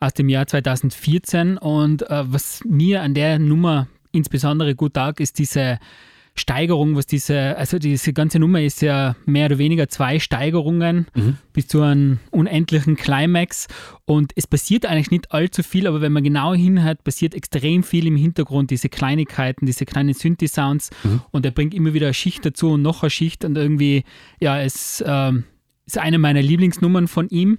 [0.00, 1.56] aus dem Jahr 2014.
[1.56, 5.78] Und äh, was mir an der Nummer insbesondere gut taugt, ist diese
[6.34, 11.38] Steigerung, was diese, also diese ganze Nummer ist ja mehr oder weniger zwei Steigerungen mhm.
[11.54, 13.66] bis zu einem unendlichen Climax.
[14.04, 18.06] Und es passiert eigentlich nicht allzu viel, aber wenn man genau hinhört, passiert extrem viel
[18.06, 20.90] im Hintergrund, diese Kleinigkeiten, diese kleinen Synthi-Sounds.
[21.02, 21.22] Mhm.
[21.30, 24.04] Und er bringt immer wieder eine Schicht dazu und noch eine Schicht und irgendwie,
[24.38, 25.32] ja, es äh,
[25.88, 27.58] ist eine meiner Lieblingsnummern von ihm.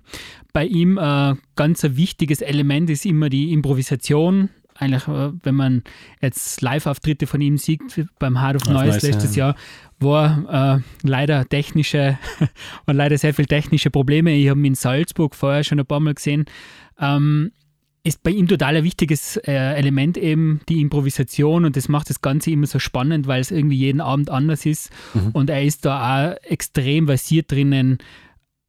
[0.54, 5.84] Bei ihm äh, ganz ein wichtiges Element ist immer die Improvisation eigentlich, äh, wenn man
[6.22, 7.82] jetzt Live-Auftritte von ihm sieht,
[8.18, 9.48] beim Hard of Noise nice, letztes ja.
[9.48, 9.56] Jahr,
[10.00, 12.18] war äh, leider technische,
[12.86, 14.32] und leider sehr viele technische Probleme.
[14.34, 16.46] Ich habe ihn in Salzburg vorher schon ein paar Mal gesehen.
[17.00, 17.52] Ähm,
[18.10, 22.22] ist bei ihm total ein wichtiges äh, Element eben die Improvisation und das macht das
[22.22, 24.92] Ganze immer so spannend, weil es irgendwie jeden Abend anders ist.
[25.14, 25.30] Mhm.
[25.34, 28.00] Und er ist da auch extrem versiert drinnen,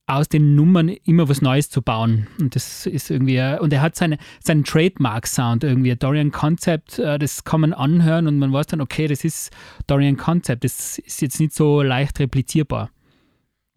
[0.06, 2.26] aus den Nummern immer was Neues zu bauen.
[2.38, 7.44] Und das ist irgendwie, und er hat seine, seinen Trademark-Sound irgendwie, Dorian Concept, äh, das
[7.44, 9.50] kann man anhören und man weiß dann, okay, das ist
[9.86, 12.90] Dorian Concept, das ist jetzt nicht so leicht replizierbar.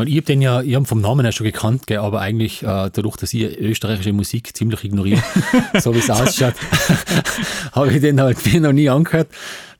[0.02, 2.90] Ich habe den ja, ich habe vom Namen her schon gekannt, gell, aber eigentlich äh,
[2.92, 5.22] dadurch, dass ich österreichische Musik ziemlich ignoriere,
[5.80, 6.56] so wie es ausschaut,
[7.74, 9.30] habe ich den halt mir noch nie angehört.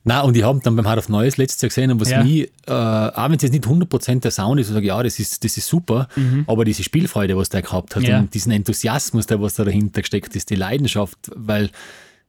[0.04, 2.22] Na und ich habe dann beim Hard of Neues letztes Jahr gesehen und was ja.
[2.22, 5.18] mich, äh, auch wenn es jetzt nicht 100% der Sound ist, ich sage, ja, das
[5.18, 6.44] ist, das ist super, mhm.
[6.46, 8.20] aber diese Spielfreude, was der gehabt hat ja.
[8.20, 11.70] und diesen Enthusiasmus, der was da dahinter gesteckt ist, die Leidenschaft, weil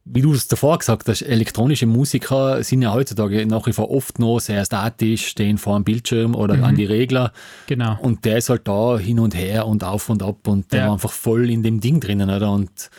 [0.08, 4.20] wie du es davor gesagt hast, elektronische Musiker sind ja heutzutage nach wie vor oft
[4.20, 6.64] noch sehr statisch, stehen vor einem Bildschirm oder mhm.
[6.64, 7.32] an die Regler.
[7.66, 7.98] Genau.
[8.00, 10.86] Und der ist halt da hin und her und auf und ab und der ja.
[10.86, 12.52] war einfach voll in dem Ding drinnen, oder?
[12.52, 12.90] Und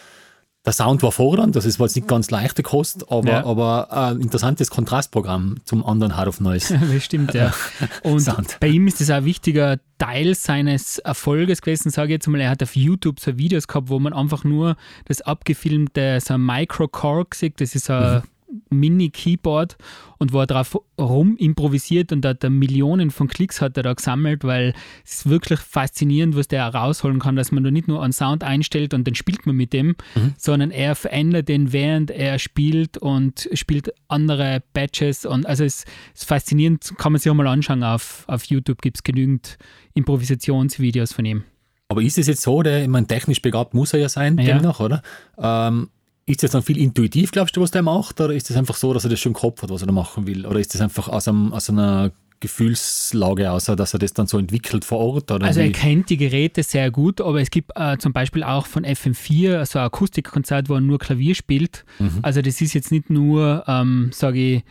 [0.67, 3.45] der Sound war fordernd, das ist jetzt nicht ganz leichte Kost, aber, ja.
[3.45, 6.77] aber ein interessantes Kontrastprogramm zum anderen Hard of Noise.
[6.93, 7.53] das stimmt, ja.
[8.03, 8.57] Und Sound.
[8.59, 12.41] bei ihm ist das auch ein wichtiger Teil seines Erfolges gewesen, sage ich jetzt mal.
[12.41, 14.75] Er hat auf YouTube so Videos gehabt, wo man einfach nur
[15.05, 18.21] das abgefilmte, so ein Micro-Korg sieht, das ist ein mhm.
[18.69, 19.77] Mini-Keyboard
[20.17, 24.43] und wo er drauf rum improvisiert und hat Millionen von Klicks hat er da gesammelt,
[24.43, 24.73] weil
[25.05, 28.43] es ist wirklich faszinierend, was der rausholen kann, dass man da nicht nur einen Sound
[28.43, 30.33] einstellt und dann spielt man mit dem, mhm.
[30.37, 36.25] sondern er verändert den, während er spielt und spielt andere Batches und also es ist
[36.25, 39.57] faszinierend, kann man sich auch mal anschauen auf, auf YouTube, gibt es genügend
[39.93, 41.43] Improvisationsvideos von ihm.
[41.89, 44.45] Aber ist es jetzt so, der, ich meine, technisch begabt muss er ja sein, ja.
[44.45, 45.01] demnach, oder?
[45.37, 45.89] Ähm,
[46.27, 48.19] ist das dann viel intuitiv, glaubst du, was der macht?
[48.19, 49.93] Oder ist das einfach so, dass er das schon im Kopf hat, was er da
[49.93, 50.45] machen will?
[50.45, 52.11] Oder ist das einfach aus, einem, aus einer
[52.41, 55.31] Gefühlslage aus, dass er das dann so entwickelt vor Ort?
[55.31, 55.67] Oder also wie?
[55.67, 59.65] er kennt die Geräte sehr gut, aber es gibt äh, zum Beispiel auch von FM4
[59.65, 61.85] so ein Akustikkonzert, wo er nur Klavier spielt.
[61.97, 62.19] Mhm.
[62.23, 64.63] Also das ist jetzt nicht nur, ähm, sage ich,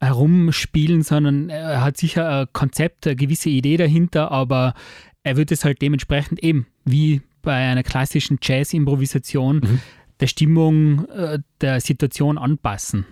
[0.00, 4.74] herumspielen, sondern er hat sicher ein Konzept, eine gewisse Idee dahinter, aber
[5.22, 9.80] er wird es halt dementsprechend eben wie bei einer klassischen Jazz-Improvisation mhm
[10.20, 13.06] der Stimmung äh, der Situation anpassen.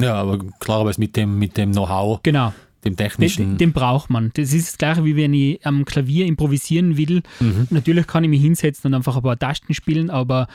[0.00, 2.22] Ja, aber klarerweise mit dem, mit dem Know-how.
[2.22, 2.52] Genau.
[2.84, 3.50] Dem technischen.
[3.50, 4.30] Den, den, braucht man.
[4.34, 7.22] Das ist das gleiche, wie wenn ich am Klavier improvisieren will.
[7.40, 7.66] Mhm.
[7.70, 10.46] Natürlich kann ich mich hinsetzen und einfach ein paar Tasten spielen, aber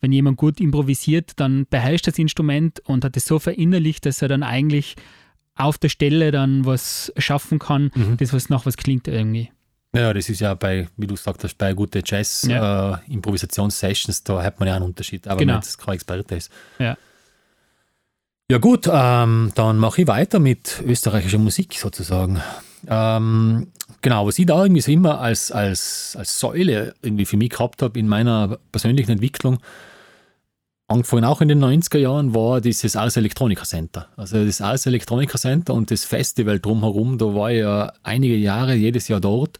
[0.00, 4.28] wenn jemand gut improvisiert, dann beherrscht das Instrument und hat es so verinnerlicht, dass er
[4.28, 4.96] dann eigentlich
[5.56, 8.16] auf der Stelle dann was schaffen kann, mhm.
[8.16, 9.50] das was nach was klingt irgendwie.
[9.94, 14.34] Ja, das ist ja bei, wie du gesagt hast, bei guten Jazz-Improvisations-Sessions, ja.
[14.34, 15.52] äh, da hat man ja einen Unterschied, aber genau.
[15.54, 16.50] wenn es kein Experte ist.
[16.78, 16.96] Ja.
[18.50, 22.40] Ja gut, ähm, dann mache ich weiter mit österreichischer Musik sozusagen.
[22.86, 23.68] Ähm,
[24.02, 27.82] genau, was ich da irgendwie so immer als, als, als Säule irgendwie für mich gehabt
[27.82, 29.58] habe in meiner persönlichen Entwicklung,
[30.88, 34.08] angefangen auch in den 90er Jahren, war dieses Ars Electronica Center.
[34.16, 38.74] Also das Ars Electronica Center und das Festival drumherum, da war ich ja einige Jahre
[38.74, 39.58] jedes Jahr dort.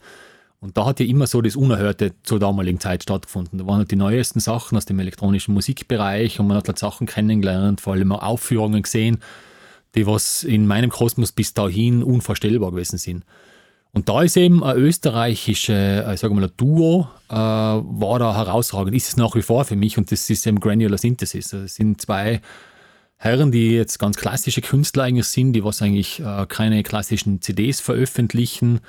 [0.63, 3.59] Und da hat ja immer so das Unerhörte zur damaligen Zeit stattgefunden.
[3.59, 7.09] Da waren halt die neuesten Sachen aus dem elektronischen Musikbereich und man hat halt Sachen
[7.09, 9.19] kennengelernt, vor allem auch Aufführungen gesehen,
[9.97, 13.25] die was in meinem Kosmos bis dahin unvorstellbar gewesen sind.
[13.91, 18.37] Und da ist eben ein österreichisches, äh, ich sage mal, ein Duo, äh, war da
[18.37, 18.95] herausragend.
[18.95, 21.49] Ist es nach wie vor für mich und das ist eben Granular Synthesis.
[21.49, 22.41] Das also sind zwei
[23.17, 27.81] Herren, die jetzt ganz klassische Künstler eigentlich sind, die was eigentlich äh, keine klassischen CDs
[27.81, 28.81] veröffentlichen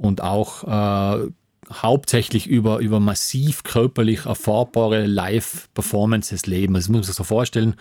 [0.00, 1.28] und auch äh,
[1.70, 6.74] hauptsächlich über, über massiv körperlich erfahrbare Live-Performances leben.
[6.74, 7.74] Also das muss man sich so vorstellen,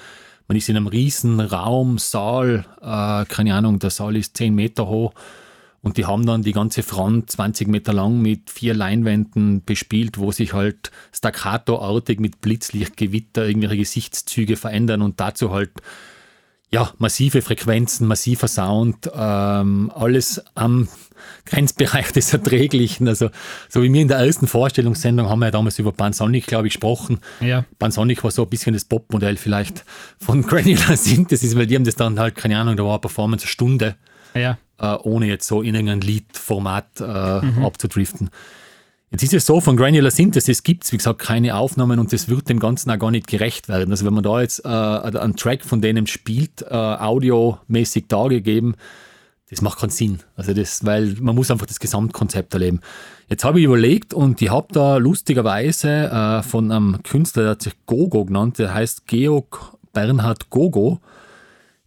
[0.48, 4.88] man ist in einem riesen Raum, Saal, äh, keine Ahnung, der Saal ist 10 Meter
[4.88, 5.14] hoch
[5.82, 10.34] und die haben dann die ganze Front 20 Meter lang mit vier Leinwänden bespielt, wo
[10.34, 15.72] sich halt staccato-artig mit Blitzlichtgewitter irgendwelche Gesichtszüge verändern und dazu halt
[16.72, 20.88] ja, massive Frequenzen, massiver Sound, ähm, alles am
[21.46, 23.08] Grenzbereich des Erträglichen.
[23.08, 23.30] Also,
[23.70, 26.74] so wie wir in der ersten Vorstellungssendung haben wir ja damals über Pansonic, glaube ich,
[26.74, 27.20] gesprochen.
[27.42, 27.66] Ja.
[27.80, 29.84] Pansonic war so ein bisschen das Popmodell vielleicht
[30.20, 33.44] von Granular Synthesis, weil die haben das dann halt, keine Ahnung, da war eine Performance
[33.44, 33.96] eine Stunde,
[34.36, 34.58] Ja.
[34.80, 38.30] äh, ohne jetzt so in irgendein Liedformat äh, abzudriften.
[39.12, 42.30] Jetzt ist es so, von Granular Synthesis gibt es, wie gesagt, keine Aufnahmen und das
[42.30, 43.90] wird dem Ganzen auch gar nicht gerecht werden.
[43.90, 48.76] Also wenn man da jetzt äh, einen Track von denen spielt, äh, audiomäßig dargegeben,
[49.50, 50.20] das macht keinen Sinn.
[50.36, 52.82] Also das, weil man muss einfach das Gesamtkonzept erleben.
[53.30, 57.62] Jetzt habe ich überlegt und ich habe da lustigerweise äh, von einem Künstler, der hat
[57.64, 61.00] sich Gogo genannt, der heißt Georg Bernhard Gogo,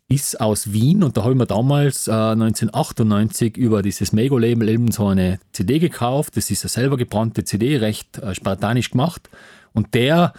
[0.09, 4.91] ist aus Wien und da habe ich mir damals äh, 1998 über dieses Mego-Label eben
[4.91, 6.37] so eine CD gekauft.
[6.37, 9.31] Das ist eine selber gebrannte CD, recht äh, spartanisch gemacht.
[9.73, 10.35] Und der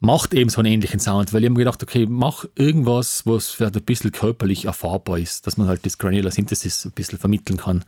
[0.00, 3.50] macht eben so einen ähnlichen Sound, weil ich habe mir gedacht, okay, mach irgendwas, was
[3.50, 7.56] vielleicht ein bisschen körperlich erfahrbar ist, dass man halt das Granular Synthesis ein bisschen vermitteln
[7.56, 7.84] kann.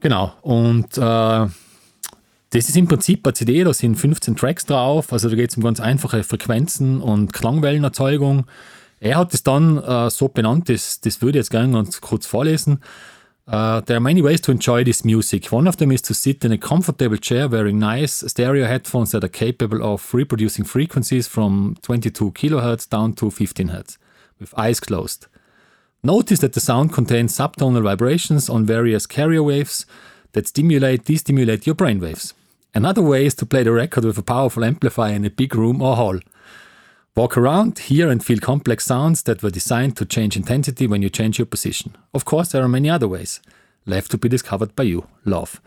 [0.00, 0.32] Genau.
[0.42, 5.34] Und äh, das ist im Prinzip eine CD, da sind 15 Tracks drauf, also da
[5.34, 8.46] geht es um ganz einfache Frequenzen und Klangwellenerzeugung.
[9.00, 12.24] Er hat es dann äh, so benannt, das, das würde ich jetzt gerne ganz kurz
[12.24, 12.80] vorlesen.
[13.48, 15.52] Uh, there are many ways to enjoy this music.
[15.52, 19.22] One of them is to sit in a comfortable chair wearing nice stereo headphones that
[19.22, 23.98] are capable of reproducing frequencies from 22 kilohertz down to 15 hertz
[24.40, 25.28] with eyes closed.
[26.02, 29.86] Notice that the sound contains subtonal vibrations on various carrier waves
[30.32, 32.34] that stimulate, destimulate your brain waves.
[32.74, 35.80] Another way is to play the record with a powerful amplifier in a big room
[35.80, 36.18] or hall.
[37.16, 41.08] Walk around, hear and feel complex sounds that were designed to change intensity when you
[41.08, 41.92] change your position.
[42.12, 43.40] Of course, there are many other ways.
[43.86, 45.04] Left to be discovered by you.
[45.24, 45.60] Love.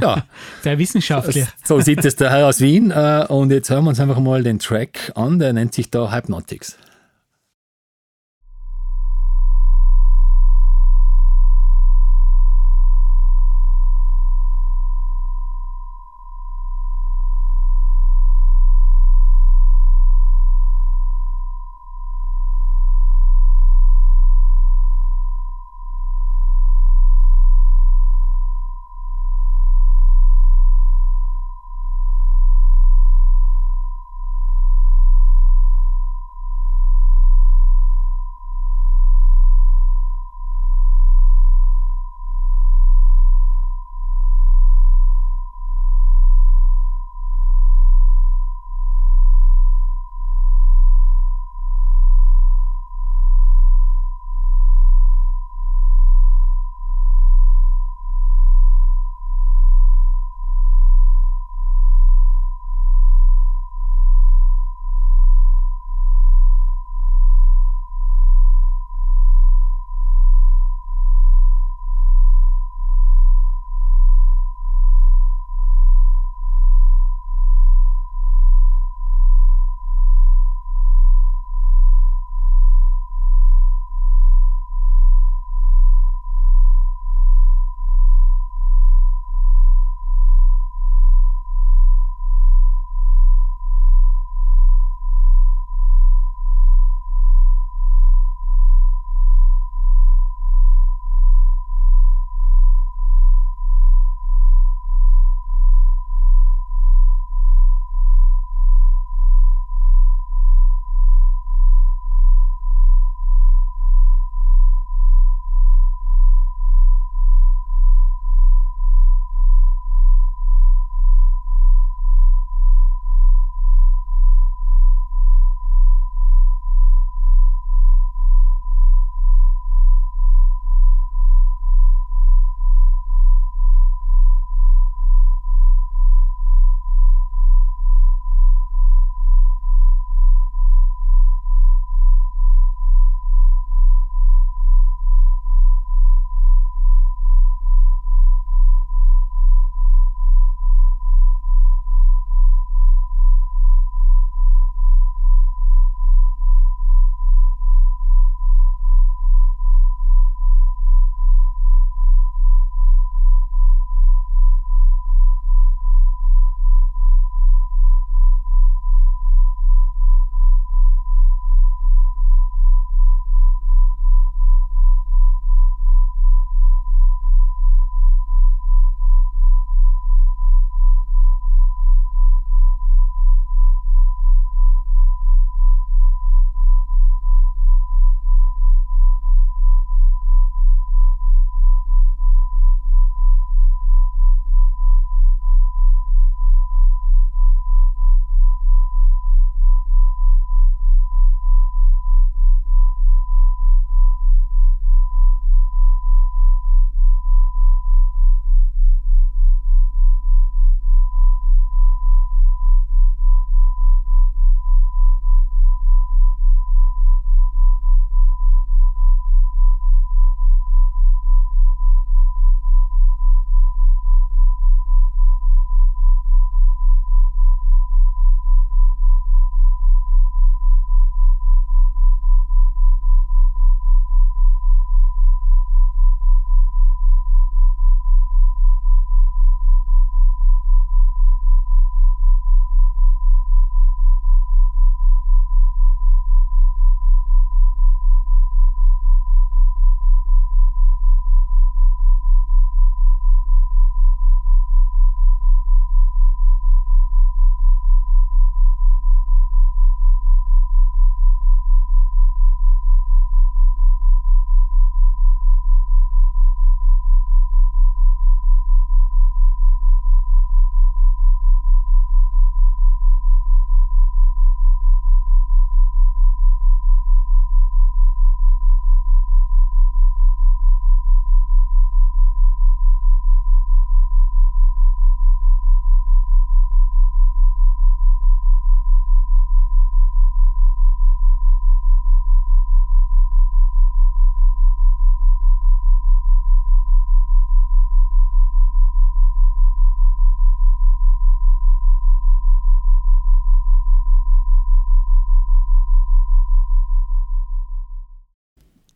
[0.00, 0.24] Ja,
[0.62, 1.46] Sehr wissenschaftlich.
[1.64, 2.90] so sieht es der Herr aus Wien.
[2.90, 6.10] Äh, und jetzt hören wir uns einfach mal den Track an, der nennt sich da
[6.12, 6.76] Hypnotics.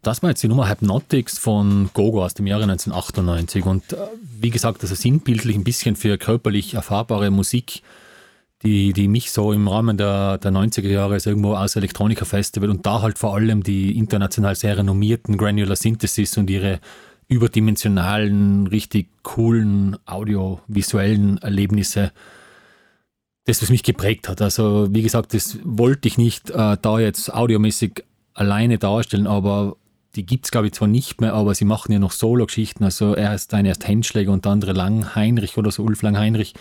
[0.06, 3.64] Das war jetzt die Nummer Hypnotics von Gogo aus dem Jahre 1998.
[3.66, 3.96] Und äh,
[4.40, 7.82] wie gesagt, also sinnbildlich ein bisschen für körperlich erfahrbare Musik,
[8.62, 12.86] die, die mich so im Rahmen der, der 90er Jahre irgendwo aus Elektronika Festival und
[12.86, 16.80] da halt vor allem die international sehr renommierten Granular Synthesis und ihre
[17.28, 22.12] überdimensionalen, richtig coolen audiovisuellen Erlebnisse,
[23.44, 24.40] das, was mich geprägt hat.
[24.40, 28.04] Also, wie gesagt, das wollte ich nicht äh, da jetzt audiomäßig
[28.34, 29.76] alleine darstellen, aber
[30.16, 32.82] die gibt es, glaube ich, zwar nicht mehr, aber sie machen ja noch Solo-Geschichten.
[32.84, 36.16] Also, er ist ein erst Henschläger und der andere Lang Heinrich oder so, Ulf Lang
[36.16, 36.54] Heinrich.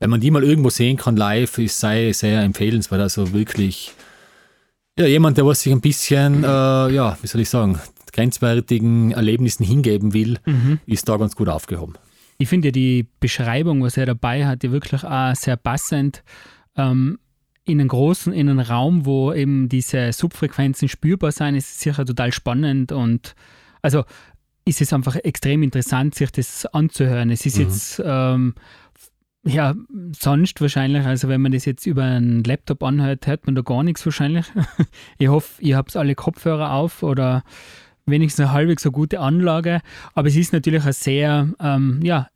[0.00, 3.00] Wenn man die mal irgendwo sehen kann live, ist sei sehr empfehlenswert.
[3.00, 3.92] Also wirklich,
[4.98, 7.80] ja, jemand, der was sich ein bisschen, äh, ja, wie soll ich sagen,
[8.12, 10.80] grenzwertigen Erlebnissen hingeben will, mhm.
[10.86, 11.94] ist da ganz gut aufgehoben.
[12.38, 16.22] Ich finde ja die Beschreibung, was er dabei hat, ja wirklich auch sehr passend.
[16.76, 17.18] Ähm,
[17.68, 22.04] in einem großen, in einem Raum, wo eben diese Subfrequenzen spürbar sind, ist es sicher
[22.04, 23.34] total spannend und
[23.82, 24.04] also
[24.64, 27.30] ist es einfach extrem interessant, sich das anzuhören.
[27.30, 27.62] Es ist mhm.
[27.62, 28.54] jetzt ähm,
[29.44, 29.74] ja,
[30.18, 33.82] sonst wahrscheinlich, also wenn man das jetzt über einen Laptop anhört, hört man da gar
[33.82, 34.46] nichts wahrscheinlich.
[35.18, 37.44] ich hoffe, ihr habt alle Kopfhörer auf oder
[38.04, 39.80] wenigstens eine halbwegs so gute Anlage.
[40.14, 42.28] Aber es ist natürlich ein sehr, ähm, ja,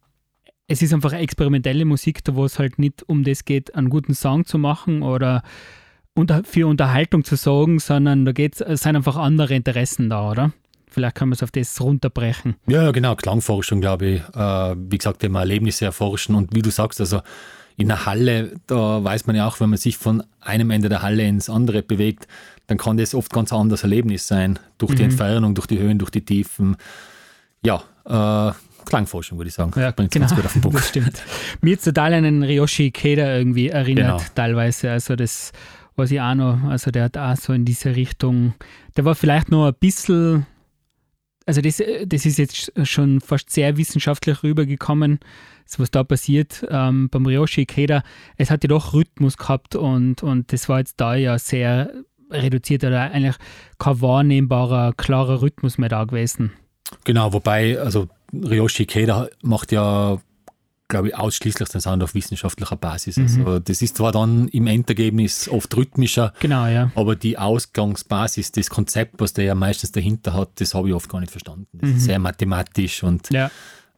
[0.69, 4.15] es ist einfach experimentelle Musik, da wo es halt nicht um das geht, einen guten
[4.15, 5.43] Song zu machen oder
[6.15, 10.53] unter, für Unterhaltung zu sorgen, sondern da geht's, es sind einfach andere Interessen da, oder?
[10.89, 12.57] Vielleicht kann man es auf das runterbrechen.
[12.67, 14.21] Ja, genau, Klangforschung, glaube ich.
[14.35, 17.21] Äh, wie gesagt, immer Erlebnisse erforschen und wie du sagst, also
[17.77, 21.01] in der Halle, da weiß man ja auch, wenn man sich von einem Ende der
[21.01, 22.29] Halle ins andere bewegt,
[22.67, 24.59] dann kann das oft ganz anderes Erlebnis sein.
[24.77, 25.11] Durch die mhm.
[25.11, 26.77] Entfernung, durch die Höhen, durch die Tiefen.
[27.65, 28.53] Ja, äh,
[28.85, 29.72] Klangforschung, würde ich sagen.
[29.78, 30.76] Ja, Bringt genau, gut auf den Punkt.
[30.78, 31.22] das stimmt.
[31.61, 34.30] Mir an einen Ryoshi Keda irgendwie erinnert, genau.
[34.35, 34.91] teilweise.
[34.91, 35.53] Also das,
[35.97, 38.55] was ich auch noch, also der hat auch so in diese Richtung,
[38.97, 40.47] der war vielleicht noch ein bisschen,
[41.47, 45.20] also das, das ist jetzt schon fast sehr wissenschaftlich rübergekommen,
[45.78, 48.03] was da passiert ähm, beim Ryoshi Keda.
[48.37, 51.93] Es hat ja doch Rhythmus gehabt und, und das war jetzt da ja sehr
[52.30, 53.37] reduziert oder eigentlich
[53.78, 56.53] kein wahrnehmbarer, klarer Rhythmus mehr da gewesen.
[57.05, 60.18] Genau, wobei, also Ryoshi Keda macht ja,
[60.89, 63.16] glaube ich, ausschließlich den Sound auf wissenschaftlicher Basis.
[63.16, 63.24] Mhm.
[63.24, 66.91] Also das ist zwar dann im Endergebnis oft rhythmischer, genau, ja.
[66.95, 71.09] aber die Ausgangsbasis, das Konzept, was der ja meistens dahinter hat, das habe ich oft
[71.09, 71.66] gar nicht verstanden.
[71.72, 71.97] Das mhm.
[71.97, 73.51] ist sehr mathematisch und ja.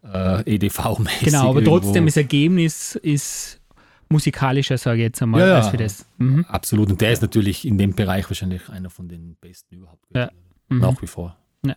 [0.03, 1.25] äh, EDV-mäßig.
[1.25, 1.81] Genau, aber irgendwo.
[1.81, 3.61] trotzdem das Ergebnis ist
[4.09, 6.07] musikalischer, sage ich jetzt einmal, ja, als für das.
[6.19, 6.45] Mhm.
[6.49, 6.91] Absolut.
[6.91, 10.05] Und der ist natürlich in dem Bereich wahrscheinlich einer von den besten überhaupt.
[10.15, 10.31] Ja.
[10.69, 10.79] Mhm.
[10.79, 11.37] Nach wie vor.
[11.65, 11.75] Ja.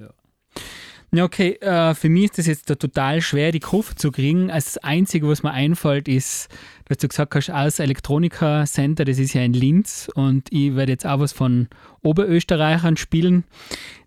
[1.12, 4.50] Ja, okay, äh, für mich ist das jetzt total schwer, die Kurve zu kriegen.
[4.50, 6.50] Das Einzige, was mir einfällt, ist,
[6.86, 10.92] dass du gesagt hast, aus Elektronika Center, das ist ja in Linz und ich werde
[10.92, 11.70] jetzt auch was von
[12.02, 13.46] Oberösterreichern spielen,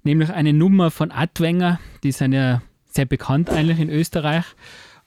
[0.03, 4.45] nämlich eine Nummer von Adwenger, die sind ja sehr bekannt eigentlich in Österreich.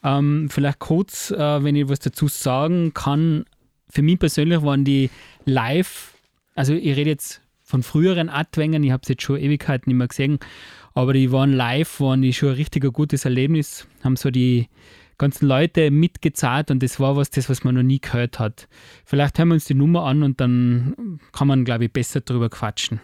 [0.03, 3.45] Ähm, vielleicht kurz, äh, wenn ich was dazu sagen kann.
[3.87, 5.11] Für mich persönlich waren die
[5.45, 6.13] live,
[6.55, 10.07] also ich rede jetzt von früheren Adwängern, ich habe es jetzt schon Ewigkeiten nicht mehr
[10.07, 10.39] gesehen,
[10.93, 14.67] aber die waren live, waren die schon ein richtig gutes Erlebnis, haben so die
[15.17, 18.67] ganzen Leute mitgezahlt und das war was, das, was man noch nie gehört hat.
[19.05, 22.49] Vielleicht hören wir uns die Nummer an und dann kann man, glaube ich, besser drüber
[22.49, 22.99] quatschen.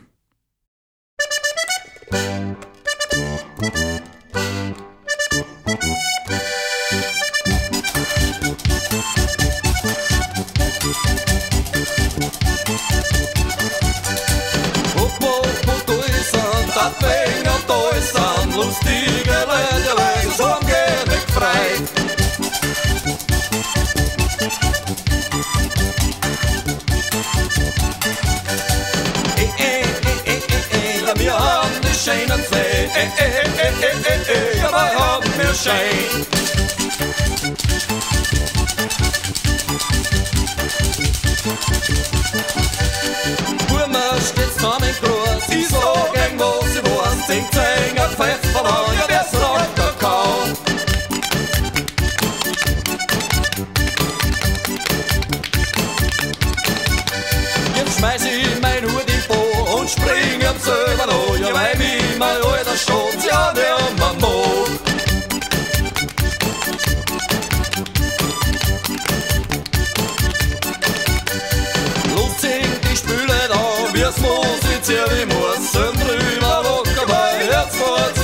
[18.60, 21.84] Lustige Leute, weil so gerne gefreut.
[29.38, 29.84] Eh, eh,
[30.26, 30.42] eh, eh,
[30.78, 32.90] eh, ja, wir haben die schönen Flee.
[32.96, 36.26] Eh, eh, eh, eh, eh, eh, ja, wir haben wir schön.
[48.20, 50.48] Sing, ein Pfeffer, ja, wer sagt Kakao?
[57.76, 62.38] Jetzt schmeiß ich mein Hut im Po und spring am selber ja, weil mich mein
[62.38, 64.50] alter Schatz, ja, der Mamo.
[74.10, 75.29] das musizier wie muss und drüber locker
[77.78, 78.19] bei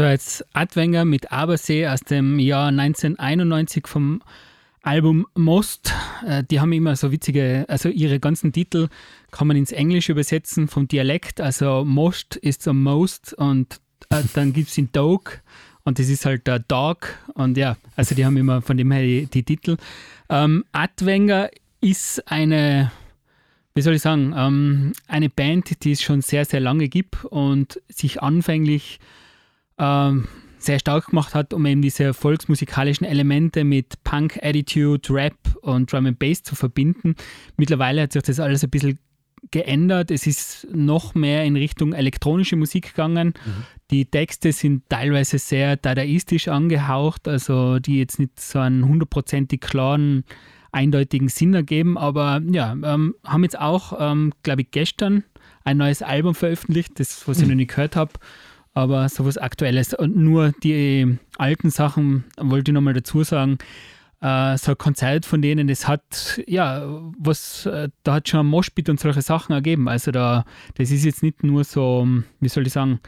[0.00, 4.22] war jetzt Adwenger mit Abersee aus dem Jahr 1991 vom
[4.82, 5.92] Album Most.
[6.26, 8.88] Äh, die haben immer so witzige, also ihre ganzen Titel
[9.30, 11.40] kann man ins Englische übersetzen vom Dialekt.
[11.40, 13.80] Also Most ist so Most und
[14.10, 15.42] äh, dann gibt es den Dog
[15.84, 17.18] und das ist halt der Dog.
[17.34, 19.76] Und ja, also die haben immer von dem her die, die Titel.
[20.28, 22.90] Ähm, Adwenger ist eine,
[23.74, 27.80] wie soll ich sagen, ähm, eine Band, die es schon sehr, sehr lange gibt und
[27.88, 29.00] sich anfänglich
[29.80, 30.28] ähm,
[30.58, 36.06] sehr stark gemacht hat, um eben diese volksmusikalischen Elemente mit Punk, Attitude, Rap und Drum
[36.06, 37.16] and Bass zu verbinden.
[37.56, 38.98] Mittlerweile hat sich das alles ein bisschen
[39.50, 40.10] geändert.
[40.10, 43.28] Es ist noch mehr in Richtung elektronische Musik gegangen.
[43.28, 43.64] Mhm.
[43.90, 50.24] Die Texte sind teilweise sehr dadaistisch angehaucht, also die jetzt nicht so einen hundertprozentig klaren,
[50.72, 55.24] eindeutigen Sinn ergeben, aber ja, ähm, haben jetzt auch, ähm, glaube ich, gestern
[55.64, 57.50] ein neues Album veröffentlicht, das, was ich mhm.
[57.50, 58.12] noch nicht gehört habe
[58.72, 59.94] aber sowas Aktuelles.
[59.94, 63.58] Und nur die alten Sachen wollte ich nochmal dazu sagen.
[64.20, 66.82] Äh, so ein Konzert von denen, das hat, ja,
[67.18, 69.88] was, äh, da hat schon ein Moshpit und solche Sachen ergeben.
[69.88, 70.44] Also da,
[70.74, 72.06] das ist jetzt nicht nur so,
[72.38, 73.00] wie soll ich sagen,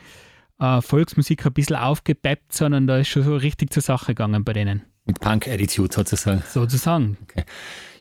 [0.58, 4.54] äh, Volksmusik ein bisschen aufgepeppt, sondern da ist schon so richtig zur Sache gegangen bei
[4.54, 4.82] denen.
[5.04, 6.42] Mit Punk-Attitude sozusagen.
[6.48, 7.18] Sozusagen.
[7.24, 7.44] Okay.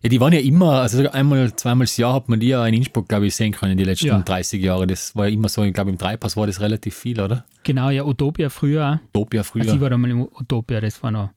[0.04, 2.74] Ja, die waren ja immer, also einmal, zweimal das Jahr hat man die ja in
[2.74, 4.20] Innsbruck, glaube ich, sehen können, die letzten ja.
[4.20, 4.88] 30 Jahre.
[4.88, 7.45] Das war ja immer so, ich glaube, im Dreipass war das relativ viel, oder?
[7.64, 8.99] Genau, ja, Utopia früher.
[9.14, 9.64] Utopia früher.
[9.64, 11.30] Also ich war da mal im Utopia, das war noch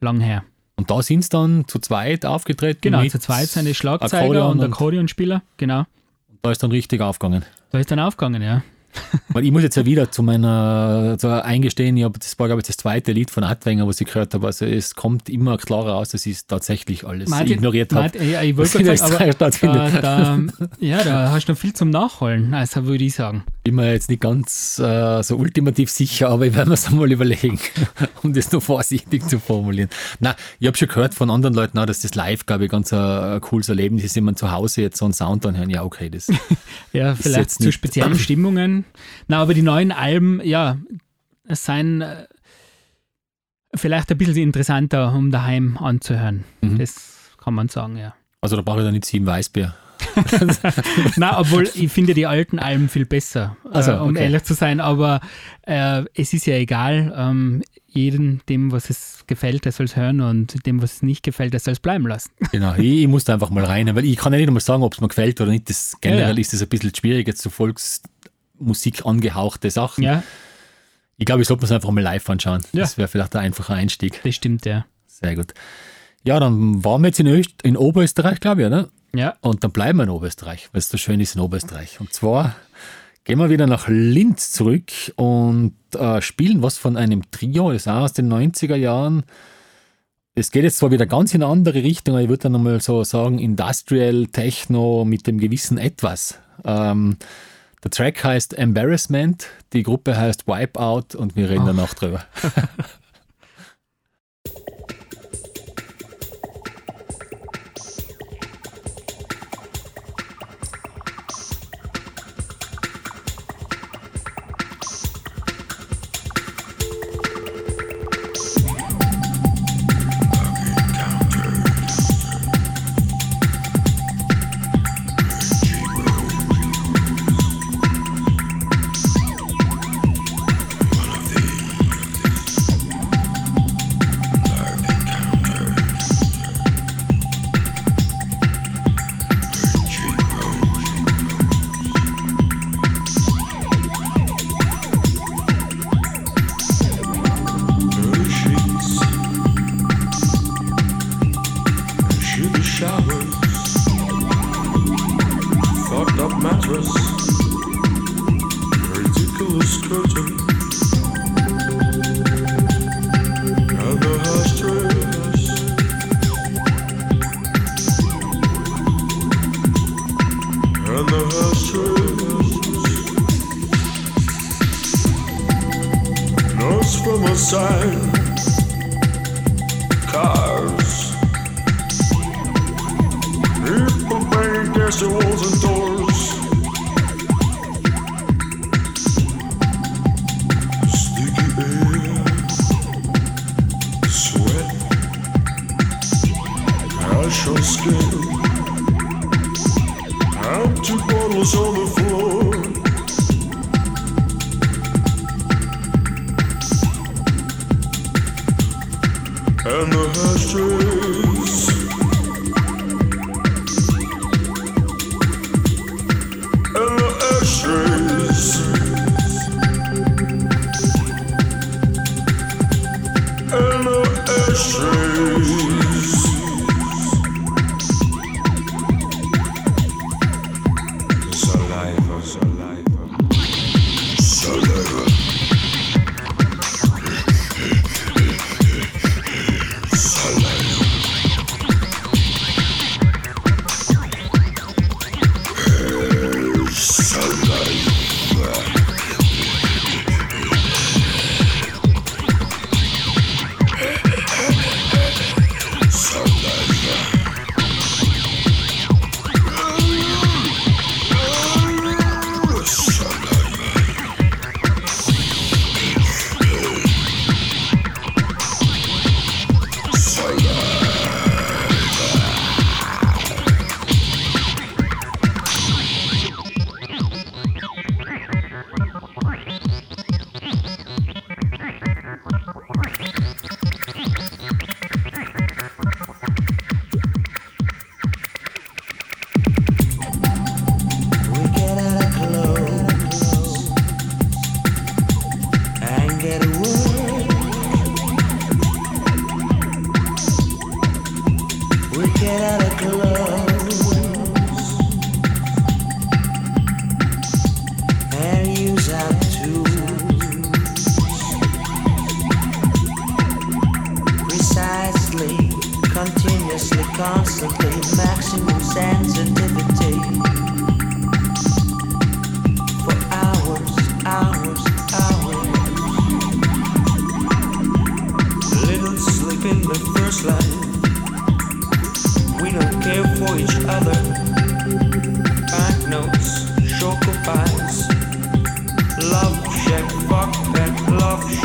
[0.00, 0.44] lang her.
[0.76, 2.80] Und da sind sie dann zu zweit aufgetreten?
[2.82, 5.80] Genau, zu zweit sind die Schlagzeuger Akkordeon und Akkordeonspieler, genau.
[5.80, 7.44] Und da ist dann richtig aufgegangen?
[7.70, 8.62] Da ist dann aufgegangen, ja.
[9.28, 12.60] Weil ich muss jetzt ja wieder zu meiner zu eingestehen, ich habe das war, glaube
[12.60, 14.46] ich, das zweite Lied von Adwenger, was ich gehört habe.
[14.46, 18.16] Also es kommt immer klarer raus, dass ich tatsächlich alles Martin, ignoriert habe.
[18.24, 19.50] Ja, ich wollte sagen, aber da,
[20.00, 20.38] da,
[20.78, 23.44] ja, da hast du noch viel zum Nachholen, also würde ich sagen.
[23.64, 27.10] Bin mir jetzt nicht ganz äh, so ultimativ sicher, aber ich werde mir es einmal
[27.10, 27.58] überlegen,
[28.22, 29.88] um das nur vorsichtig zu formulieren.
[30.20, 32.92] Na, ich habe schon gehört von anderen Leuten auch, dass das live, glaube ich, ganz
[32.92, 35.70] ein, ein cooles Erlebnis ist, wenn man zu Hause jetzt so einen Sound anhören.
[35.70, 36.28] Ja, okay, das
[36.92, 38.83] Ja, vielleicht zu speziellen Stimmungen
[39.28, 40.78] na, aber die neuen Alben, ja,
[41.48, 42.26] seien äh,
[43.74, 46.44] vielleicht ein bisschen interessanter, um daheim anzuhören.
[46.60, 46.78] Mhm.
[46.78, 48.14] Das kann man sagen, ja.
[48.40, 49.74] Also da brauche ich dann nicht sieben Weißbier.
[51.16, 54.24] Na, obwohl ich finde die alten Alben viel besser, also, äh, um okay.
[54.24, 54.80] ehrlich zu sein.
[54.80, 55.20] Aber
[55.62, 57.12] äh, es ist ja egal.
[57.16, 61.22] Ähm, jedem, dem, was es gefällt, der soll es hören und dem, was es nicht
[61.22, 62.30] gefällt, der soll es bleiben lassen.
[62.52, 64.82] Genau, ich, ich muss da einfach mal rein, weil ich kann ja nicht einmal sagen,
[64.82, 65.70] ob es mir gefällt oder nicht.
[65.70, 66.40] Das, generell ja, ja.
[66.40, 68.02] ist es ein bisschen schwierig, jetzt zu Volks
[68.58, 70.04] Musik angehauchte Sachen.
[70.04, 70.22] Ja.
[71.16, 72.62] Ich glaube, ich sollte mir es einfach mal live anschauen.
[72.72, 72.80] Ja.
[72.80, 74.20] Das wäre vielleicht ein einfacher Einstieg.
[74.22, 74.86] Das stimmt, ja.
[75.06, 75.54] Sehr gut.
[76.24, 78.88] Ja, dann waren wir jetzt in, Öst in Oberösterreich, glaube ich, oder?
[79.14, 79.36] Ja.
[79.40, 82.00] Und dann bleiben wir in Oberösterreich, weil es so schön ist in Oberösterreich.
[82.00, 82.56] Und zwar
[83.24, 87.88] gehen wir wieder nach Linz zurück und äh, spielen was von einem Trio, das ist
[87.88, 89.24] auch aus den 90er Jahren.
[90.34, 92.80] Es geht jetzt zwar wieder ganz in eine andere Richtung, aber ich würde dann nochmal
[92.80, 96.40] so sagen, Industrial Techno mit dem gewissen Etwas.
[96.64, 97.16] Ähm,
[97.84, 101.66] der Track heißt Embarrassment, die Gruppe heißt Wipeout und wir reden oh.
[101.66, 102.24] danach drüber.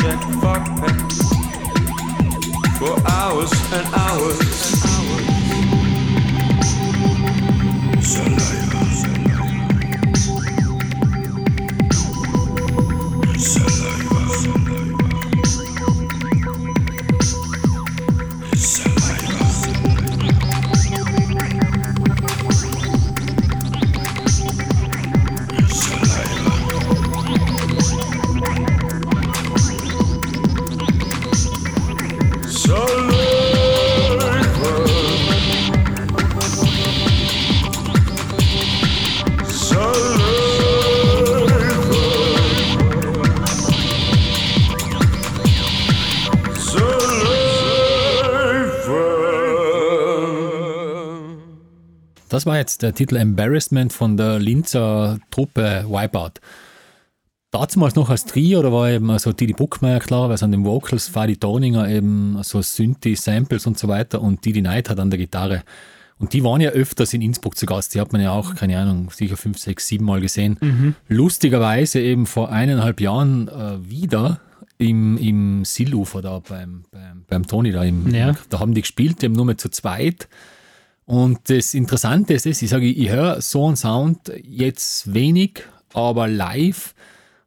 [0.00, 1.09] shit, fuck it.
[52.40, 56.40] Das war jetzt der Titel Embarrassment von der Linzer Truppe Wipeout.
[57.50, 60.64] Damals noch als Trio, da war eben so Didi Buckmeier klar, weil es an den
[60.64, 65.10] Vocals, Fadi Dorninger eben so Synthi, Samples und so weiter und Didi Knight hat an
[65.10, 65.64] der Gitarre.
[66.18, 67.94] Und die waren ja öfters in Innsbruck zu Gast.
[67.94, 70.56] Die hat man ja auch, keine Ahnung, sicher fünf, sechs, sieben Mal gesehen.
[71.08, 74.40] Lustigerweise eben vor eineinhalb Jahren äh, wieder
[74.78, 77.84] im, im Sillufer da beim, beim, beim Toni da.
[77.84, 78.34] Im, Ja.
[78.48, 80.26] Da haben die gespielt, eben nur mehr zu zweit.
[81.06, 86.94] Und das Interessante ist, ich sage, ich höre so einen Sound jetzt wenig, aber live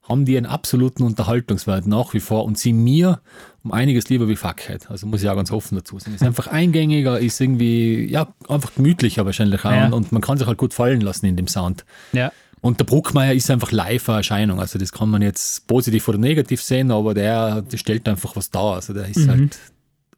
[0.08, 3.22] haben die einen absoluten Unterhaltungswert nach wie vor und sind mir
[3.64, 4.92] um einiges lieber wie Fuckhead.
[4.92, 6.14] Also muss ich auch ganz offen dazu sein.
[6.14, 9.86] Ist einfach eingängiger, ist irgendwie, ja, einfach gemütlicher wahrscheinlich auch Ja.
[9.86, 11.86] und, und man kann sich halt gut fallen lassen in dem Sound.
[12.12, 12.34] Ja.
[12.60, 14.60] Und der Bruckmeier ist einfach live eine Erscheinung.
[14.60, 18.52] Also das kann man jetzt positiv oder negativ sehen, aber der, der stellt einfach was
[18.52, 18.76] dar.
[18.76, 19.58] Also der ist halt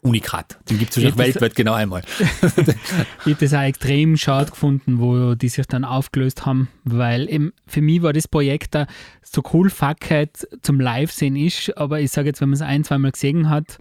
[0.06, 0.58] Unikat.
[0.70, 2.01] Den gibt es wahrscheinlich das- weltweit genau einmal.
[3.26, 7.53] Ich habe das auch extrem schade gefunden, wo die sich dann aufgelöst haben, weil eben
[7.66, 8.86] für mich war das Projekt da
[9.24, 13.12] so cool Fuckheit zum Live-Sehen ist, aber ich sage jetzt, wenn man es ein, zweimal
[13.12, 13.78] gesehen hat,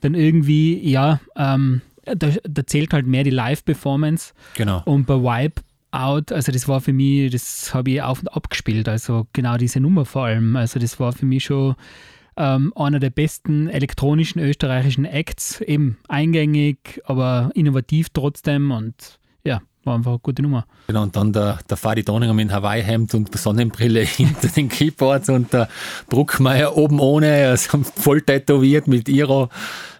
[0.00, 4.82] dann irgendwie, ja, ähm, da, da zählt halt mehr die Live-Performance Genau.
[4.86, 8.88] und bei Wipeout, also das war für mich, das habe ich auf und ab gespielt,
[8.88, 11.76] also genau diese Nummer vor allem, also das war für mich schon
[12.40, 18.94] ähm, einer der besten elektronischen österreichischen Acts, eben eingängig, aber innovativ trotzdem und
[19.44, 20.64] ja, war einfach eine gute Nummer.
[20.86, 25.52] Genau, und dann der, der Fadi Doninger mit Hawaii-Hemd und Sonnenbrille hinter den Keyboards und
[25.52, 25.68] der
[26.08, 29.50] Bruckmeier oben ohne, also voll tätowiert mit Iro.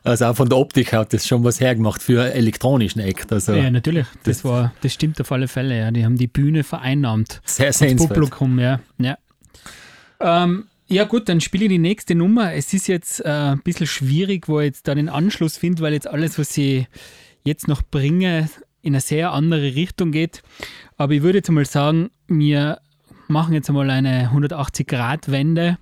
[0.02, 3.30] Also auch von der Optik hat das schon was hergemacht für einen elektronischen Act.
[3.34, 6.26] Also Ja, natürlich, das, das- war, das stimmt auf alle Fälle, ja, die haben die
[6.26, 7.42] Bühne vereinnahmt.
[7.44, 8.14] sehr sehenswert.
[8.14, 8.80] Publikum, ja.
[8.98, 9.18] ja.
[10.20, 12.52] Ähm, Ja gut, dann spiele ich die nächste Nummer.
[12.52, 15.92] Es ist jetzt äh, ein bisschen schwierig, wo ich jetzt da den Anschluss finde, weil
[15.92, 16.86] jetzt alles, was ich
[17.44, 18.50] jetzt noch bringe,
[18.82, 20.42] in eine sehr andere Richtung geht.
[20.96, 22.80] Aber ich würde jetzt mal sagen, wir
[23.28, 25.78] machen jetzt einmal eine 180-Grad-Wende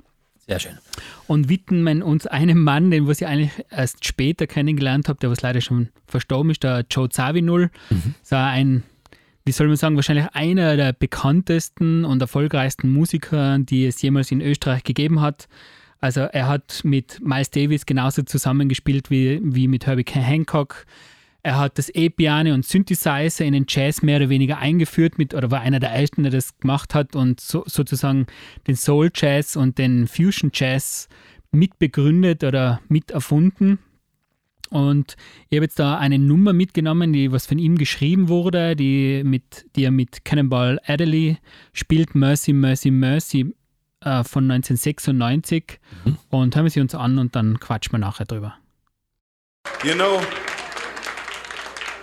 [0.46, 0.78] Sehr schön.
[1.26, 5.40] und widmen uns einem Mann, den was ich eigentlich erst später kennengelernt habe, der was
[5.40, 7.70] leider schon verstorben ist, der Joe Zawinul.
[8.20, 8.82] Das war ein,
[9.48, 14.42] wie soll man sagen, wahrscheinlich einer der bekanntesten und erfolgreichsten Musiker, die es jemals in
[14.42, 15.48] Österreich gegeben hat.
[16.00, 20.84] Also er hat mit Miles Davis genauso zusammengespielt wie, wie mit Herbie Hancock.
[21.42, 25.50] Er hat das E-Piano und Synthesizer in den Jazz mehr oder weniger eingeführt mit, oder
[25.50, 28.26] war einer der ersten, der das gemacht hat und so, sozusagen
[28.66, 31.08] den Soul Jazz und den Fusion Jazz
[31.52, 33.78] mitbegründet oder miterfunden.
[34.70, 35.16] Und
[35.48, 39.66] ich habe jetzt da eine Nummer mitgenommen, die was von ihm geschrieben wurde, die, mit,
[39.76, 41.38] die er mit Cannonball Adderley
[41.72, 43.54] spielt, Mercy, Mercy, Mercy
[44.00, 45.80] äh, von 1996.
[46.30, 48.56] Und hören wir sie uns an und dann quatschen wir nachher drüber.
[49.84, 50.20] You know,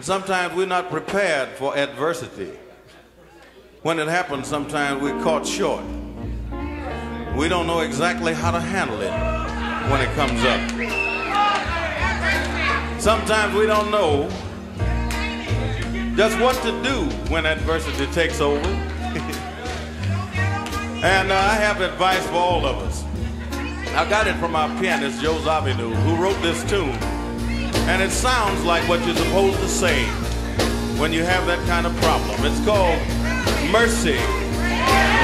[0.02, 2.52] sometimes we're not prepared for adversity.
[3.84, 5.84] When it happens, sometimes we're caught short.
[7.38, 9.12] We don't know exactly how to handle it
[9.92, 11.05] when it comes up.
[13.06, 14.28] Sometimes we don't know
[16.16, 18.58] just what to do when adversity takes over.
[21.06, 23.04] and uh, I have advice for all of us.
[23.94, 26.98] I got it from our pianist, Joe Zavinu, who wrote this tune.
[27.86, 30.06] And it sounds like what you're supposed to say
[30.98, 32.44] when you have that kind of problem.
[32.44, 33.00] It's called
[33.72, 34.18] mercy,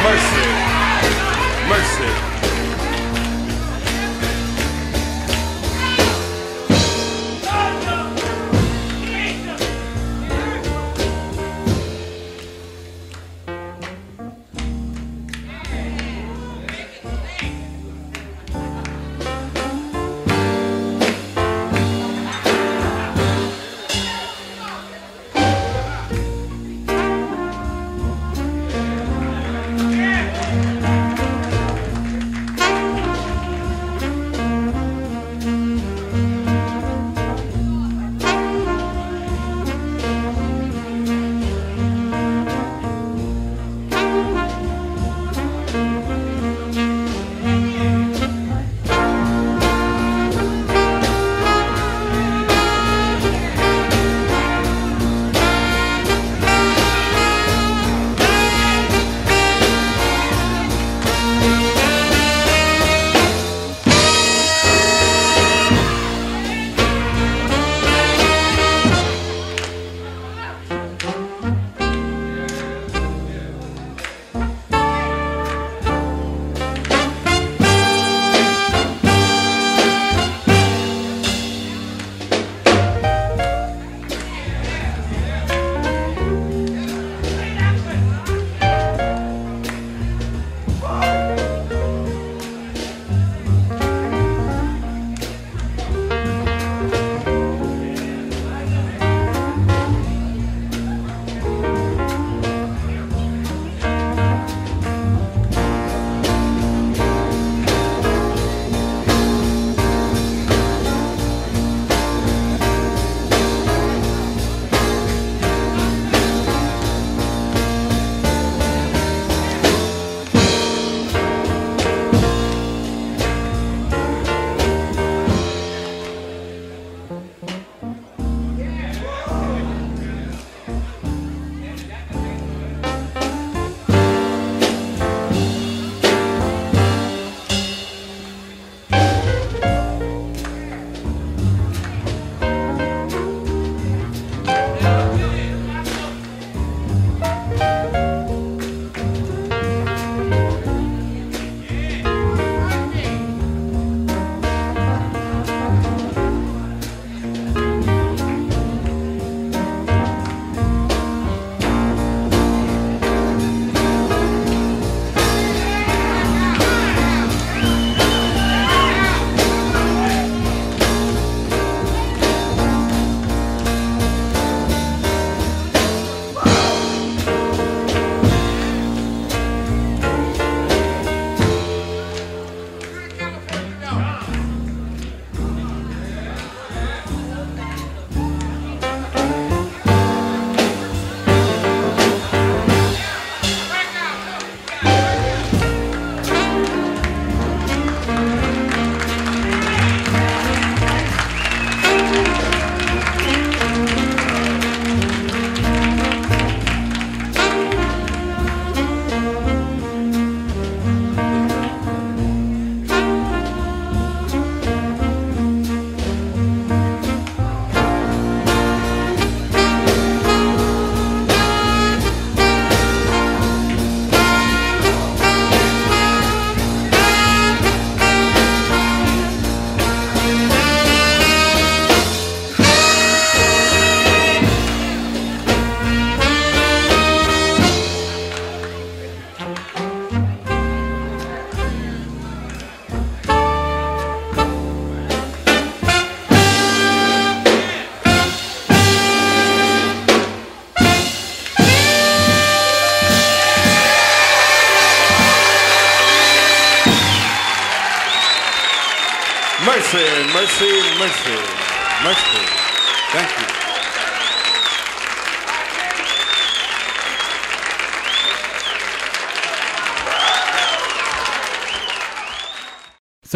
[0.06, 0.48] mercy,
[1.68, 2.31] mercy.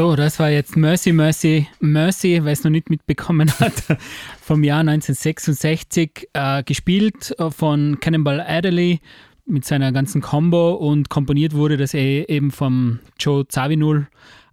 [0.06, 3.74] So, das war jetzt Mercy, Mercy, Mercy, wer es noch nicht mitbekommen hat,
[4.40, 9.00] vom Jahr 1966, äh, gespielt von Cannonball Adderley
[9.48, 14.08] mit seiner ganzen Combo und komponiert wurde das eh eben vom Joe Zawinul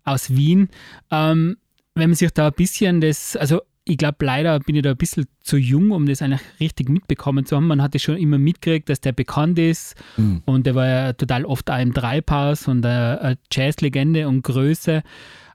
[0.05, 0.71] aus Wien.
[1.11, 1.59] Ähm,
[1.95, 4.97] wenn man sich da ein bisschen das, also ich glaube, leider bin ich da ein
[4.97, 7.67] bisschen zu jung, um das eigentlich richtig mitbekommen zu haben.
[7.67, 10.41] Man hatte schon immer mitgekriegt, dass der bekannt ist Mhm.
[10.47, 15.03] und der war ja total oft auch im Dreipass und eine, eine Jazzlegende und Größe.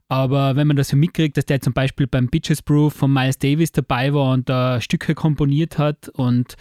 [0.10, 3.40] Aber wenn man das so mitkriegt, dass der zum Beispiel beim Bitches Brew von Miles
[3.40, 6.56] Davis dabei war und da Stücke komponiert hat und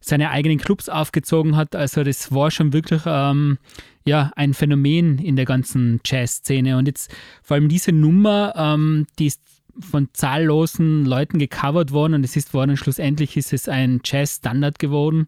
[0.00, 3.58] seine eigenen Clubs aufgezogen hat, also das war schon wirklich ähm,
[4.06, 6.78] ja, ein Phänomen in der ganzen Jazz-Szene.
[6.78, 9.42] Und jetzt vor allem diese Nummer, ähm, die ist
[9.78, 15.26] von zahllosen Leuten gecovert worden und es ist worden, schlussendlich ist es ein Jazz-Standard geworden.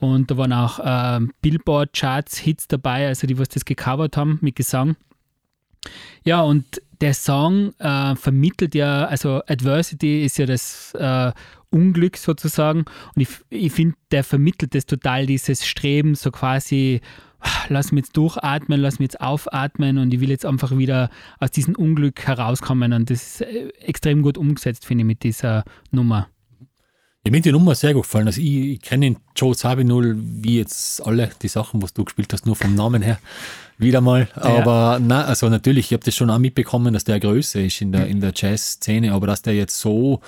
[0.00, 4.96] Und da waren auch ähm, Billboard-Charts-Hits dabei, also die, was das gecovert haben mit Gesang.
[6.24, 11.32] Ja, und der Song äh, vermittelt ja, also Adversity ist ja das äh,
[11.70, 12.80] Unglück sozusagen.
[13.14, 17.00] Und ich, ich finde, der vermittelt das total, dieses Streben, so quasi,
[17.40, 21.10] ah, lass mich jetzt durchatmen, lass mich jetzt aufatmen und ich will jetzt einfach wieder
[21.38, 22.92] aus diesem Unglück herauskommen.
[22.92, 26.28] Und das ist äh, extrem gut umgesetzt, finde ich, mit dieser Nummer.
[27.26, 28.28] Ich mir die Nummer sehr gut gefallen.
[28.28, 32.46] Also ich, ich kenne Joe Sabinul wie jetzt alle die Sachen, was du gespielt hast,
[32.46, 33.18] nur vom Namen her.
[33.78, 34.28] Wieder mal.
[34.36, 37.90] Aber na, also natürlich, ich habe das schon auch mitbekommen, dass der Größe ist in
[37.90, 40.20] der, in der Jazz-Szene, aber dass der jetzt so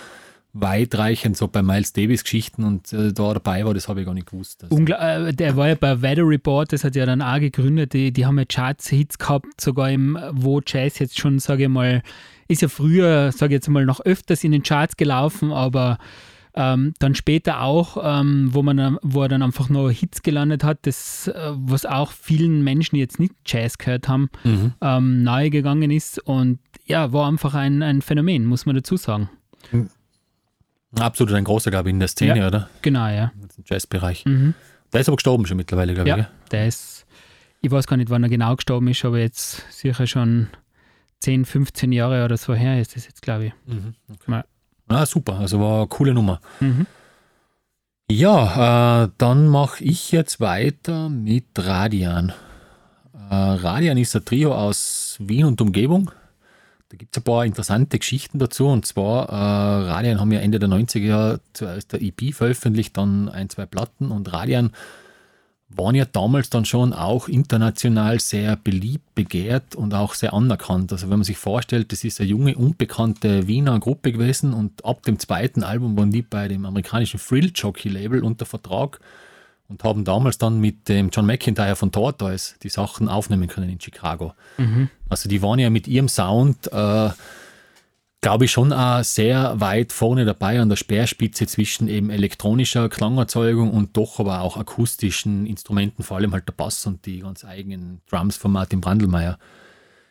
[0.55, 4.14] weitreichend so bei Miles Davis Geschichten und äh, da dabei war, das habe ich gar
[4.14, 4.64] nicht gewusst.
[4.64, 7.92] Also, Ungla äh, der war ja bei Weather Report, das hat ja dann auch gegründet,
[7.92, 12.03] die, die haben ja Charts-Hits gehabt, sogar im, wo Jazz jetzt schon, sage ich mal,
[12.49, 15.99] ist ja früher, sage ich jetzt mal, noch öfters in den Charts gelaufen, aber
[16.61, 20.80] ähm, dann später auch, ähm, wo, man, wo er dann einfach nur Hits gelandet hat,
[20.82, 24.72] das, äh, was auch vielen Menschen, die jetzt nicht Jazz gehört haben, Mhm.
[24.80, 29.28] ähm, nahe gegangen ist und ja, war einfach ein, ein Phänomen, muss man dazu sagen.
[30.98, 32.46] absolut ein großer, glaube ich, in der Szene, Ja.
[32.48, 32.68] oder?
[32.82, 33.30] Genau, ja.
[33.56, 34.24] Im Jazzbereich.
[34.24, 34.54] Mhm.
[34.92, 36.16] Der ist aber gestorben schon mittlerweile, glaube ich.
[36.16, 37.06] Ja, der ist,
[37.61, 40.48] ich weiß gar nicht, wann er genau gestorben ist, aber jetzt sicher schon
[41.20, 43.52] 10, 15 Jahre oder so her ist das jetzt, glaube ich.
[44.89, 46.41] Ah, super, also war eine coole Nummer.
[46.61, 46.86] Mhm.
[48.11, 52.32] Ja, äh, dann mache ich jetzt weiter mit Radian.
[53.30, 56.11] Äh, Radian ist ein Trio aus Wien und Umgebung.
[56.89, 58.66] Da gibt es ein paar interessante Geschichten dazu.
[58.66, 63.28] Und zwar, äh, Radian haben ja Ende der 90er Jahre zuerst der EP veröffentlicht, dann
[63.28, 64.11] ein, zwei Platten.
[64.11, 64.70] Und Radian
[65.71, 70.93] waren ja damals dann schon auch international sehr beliebt, begehrt und auch sehr anerkannt.
[70.93, 75.03] Also wenn man sich vorstellt, das ist eine junge, unbekannte Wiener Gruppe gewesen und ab
[75.03, 78.99] dem zweiten Album waren die bei dem amerikanischen Thrill Jockey Label unter Vertrag
[79.69, 83.81] und haben damals dann mit dem John McIntyre von Tortoise die Sachen aufnehmen können in
[83.81, 84.33] Chicago.
[85.11, 87.11] Also die waren ja mit ihrem Sound, äh,
[88.21, 93.71] glaube ich, schon auch sehr weit vorne dabei an der Speerspitze zwischen eben elektronischer Klangerzeugung
[93.71, 98.01] und doch aber auch akustischen Instrumenten, vor allem halt der Bass und die ganz eigenen
[98.11, 99.39] Drums von Martin Brandelmeier.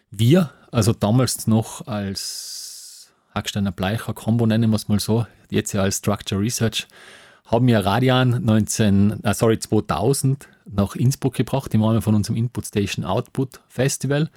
[0.09, 5.81] Wir, also damals noch als Hacksteiner Bleicher Combo, nennen wir es mal so, jetzt ja
[5.81, 6.87] als Structure Research,
[7.45, 12.65] haben ja Radian 19, äh, sorry, 2000 nach Innsbruck gebracht im Rahmen von unserem Input
[12.65, 14.29] Station Output Festival.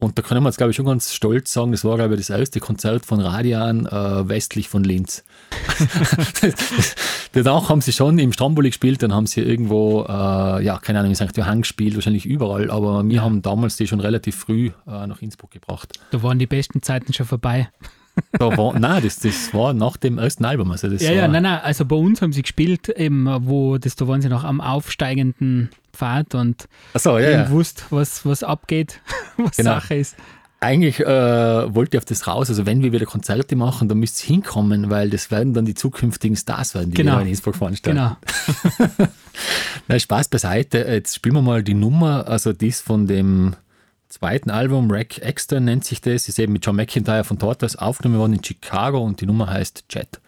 [0.00, 2.20] Und da können wir jetzt, glaube ich, schon ganz stolz sagen, das war, glaube ich,
[2.20, 5.24] das erste Konzert von Radian äh, westlich von Linz.
[7.32, 11.10] Danach haben sie schon im Stromboli gespielt, dann haben sie irgendwo, äh, ja, keine Ahnung,
[11.10, 11.36] in St.
[11.36, 15.50] Johann gespielt, wahrscheinlich überall, aber wir haben damals die schon relativ früh äh, nach Innsbruck
[15.50, 15.98] gebracht.
[16.12, 17.68] Da waren die besten Zeiten schon vorbei.
[18.32, 20.70] Da war, nein, das, das war nach dem ersten Album.
[20.70, 23.78] Also das Ja, war, ja, nein, nein, also bei uns haben sie gespielt, eben, wo
[23.78, 27.50] das, da waren sie noch am aufsteigenden Pfad und Achso, ja, ja.
[27.50, 29.00] wusst, was, was abgeht,
[29.36, 29.74] was Genau.
[29.74, 30.16] Sache ist.
[30.60, 31.06] Eigentlich äh,
[31.74, 34.90] wollte ich auf das raus, also wenn wir wieder Konzerte machen, dann müsst ihr hinkommen,
[34.90, 37.16] weil das werden dann die zukünftigen Stars werden, die Genau.
[37.16, 37.96] wir in Innsbruck veranstalten.
[37.96, 38.16] Genau.
[39.88, 40.78] Na, Spaß beiseite.
[40.78, 43.54] Jetzt spielen wir mal die Nummer, also dies von dem
[44.08, 48.18] zweiten Album, Rack Extra nennt sich das, ist eben mit John McIntyre von Tortoise aufgenommen
[48.18, 50.20] worden in Chicago und die Nummer heißt Jet.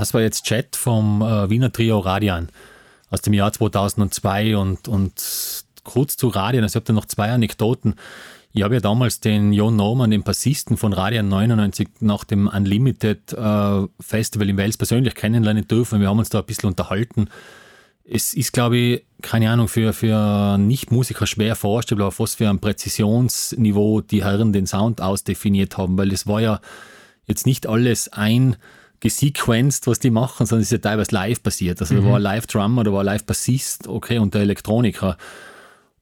[0.00, 2.48] Das war jetzt Chat vom äh, Wiener Trio Radian
[3.10, 5.12] aus dem Jahr 2002 und, und
[5.84, 7.96] kurz zu Radian, also ich habe da noch zwei Anekdoten.
[8.54, 13.34] Ich habe ja damals den Jon Norman, den Bassisten von Radian 99, nach dem Unlimited
[13.34, 16.00] äh, Festival in Wales persönlich kennenlernen dürfen.
[16.00, 17.28] Wir haben uns da ein bisschen unterhalten.
[18.02, 22.58] Es ist, glaube ich, keine Ahnung, für, für Nicht-Musiker schwer vorstellbar, auf was für ein
[22.58, 26.60] Präzisionsniveau die Herren den Sound ausdefiniert haben, weil es war ja
[27.26, 28.56] jetzt nicht alles ein
[29.00, 31.80] gesequenced, was die machen, sondern es ist ja teilweise live passiert.
[31.80, 35.16] Also da war ein Live-Drummer, da war ein Live-Bassist, okay, und der Elektroniker.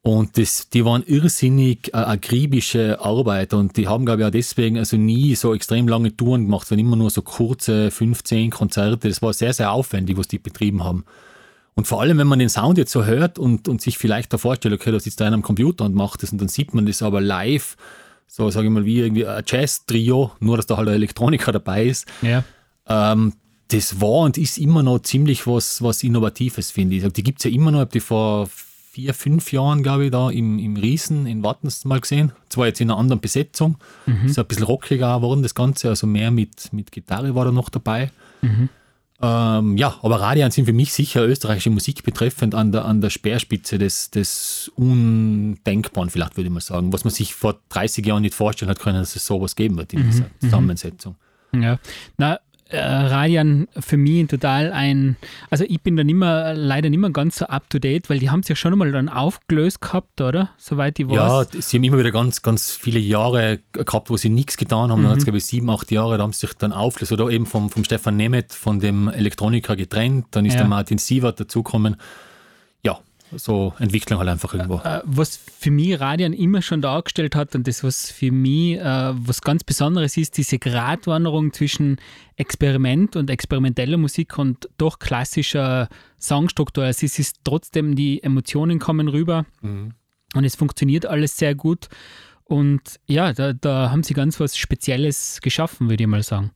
[0.02, 4.78] Und das, die waren irrsinnig äh, akribische Arbeiter und die haben, glaube ich, auch deswegen
[4.78, 9.08] also nie so extrem lange Touren gemacht, sondern immer nur so kurze 15 Konzerte.
[9.08, 11.04] Das war sehr, sehr aufwendig, was die betrieben haben.
[11.74, 14.38] Und vor allem, wenn man den Sound jetzt so hört und, und sich vielleicht da
[14.38, 17.02] vorstellt, okay, da sitzt einer am Computer und macht das und dann sieht man das
[17.02, 17.76] aber live,
[18.26, 21.84] so sage ich mal, wie irgendwie ein Jazz-Trio, nur dass da halt ein Elektroniker dabei
[21.84, 22.06] ist.
[22.22, 22.44] Ja.
[22.88, 23.32] Ähm,
[23.68, 27.12] das war und ist immer noch ziemlich was, was Innovatives, finde ich.
[27.12, 28.48] Die gibt es ja immer noch, ich habe die vor
[28.92, 32.32] vier, fünf Jahren, glaube ich, da im, im Riesen in Wattens mal gesehen.
[32.48, 33.76] Zwar jetzt in einer anderen Besetzung,
[34.26, 37.68] ist ein bisschen rockiger geworden, das Ganze, also mehr mit, mit Gitarre war da noch
[37.68, 38.10] dabei.
[39.20, 43.10] Ähm, ja, aber Radian sind für mich sicher österreichische Musik betreffend an der, an der
[43.10, 48.22] Speerspitze des, des Undenkbaren, vielleicht würde ich mal sagen, was man sich vor 30 Jahren
[48.22, 51.16] nicht vorstellen hat können, dass es sowas geben wird in dieser Zusammensetzung.
[51.52, 51.78] Ja,
[52.16, 52.38] na,
[52.70, 55.16] äh, Radian für mich total ein,
[55.50, 58.30] also ich bin da nimmer, leider nicht mehr ganz so up to date, weil die
[58.30, 60.50] haben es ja schon einmal dann aufgelöst gehabt, oder?
[60.58, 61.48] Soweit ich Ja, weiß.
[61.60, 65.02] sie haben immer wieder ganz, ganz viele Jahre gehabt, wo sie nichts getan haben.
[65.02, 65.12] Dann Mhm.
[65.12, 67.12] hat es, glaube ich, sieben, acht Jahre, da haben sie sich dann aufgelöst.
[67.12, 70.26] Oder eben vom, vom Stefan Nemeth, von dem Elektroniker getrennt.
[70.32, 70.60] Dann ist Ja.
[70.60, 71.96] der Martin Sievert dazugekommen.
[73.36, 74.76] So Entwicklung halt einfach irgendwo.
[74.78, 78.82] Äh, was für mich Radian immer schon dargestellt hat und das, was für mich äh,
[79.14, 81.96] was ganz Besonderes ist, diese Gratwanderung zwischen
[82.36, 85.88] Experiment und experimenteller Musik und doch klassischer
[86.20, 86.84] Songstruktur.
[86.84, 89.44] Also es ist trotzdem, die Emotionen kommen rüber
[90.34, 91.88] und es funktioniert alles sehr gut.
[92.44, 96.50] Und ja, da, da haben sie ganz was Spezielles geschaffen, würde ich mal sagen.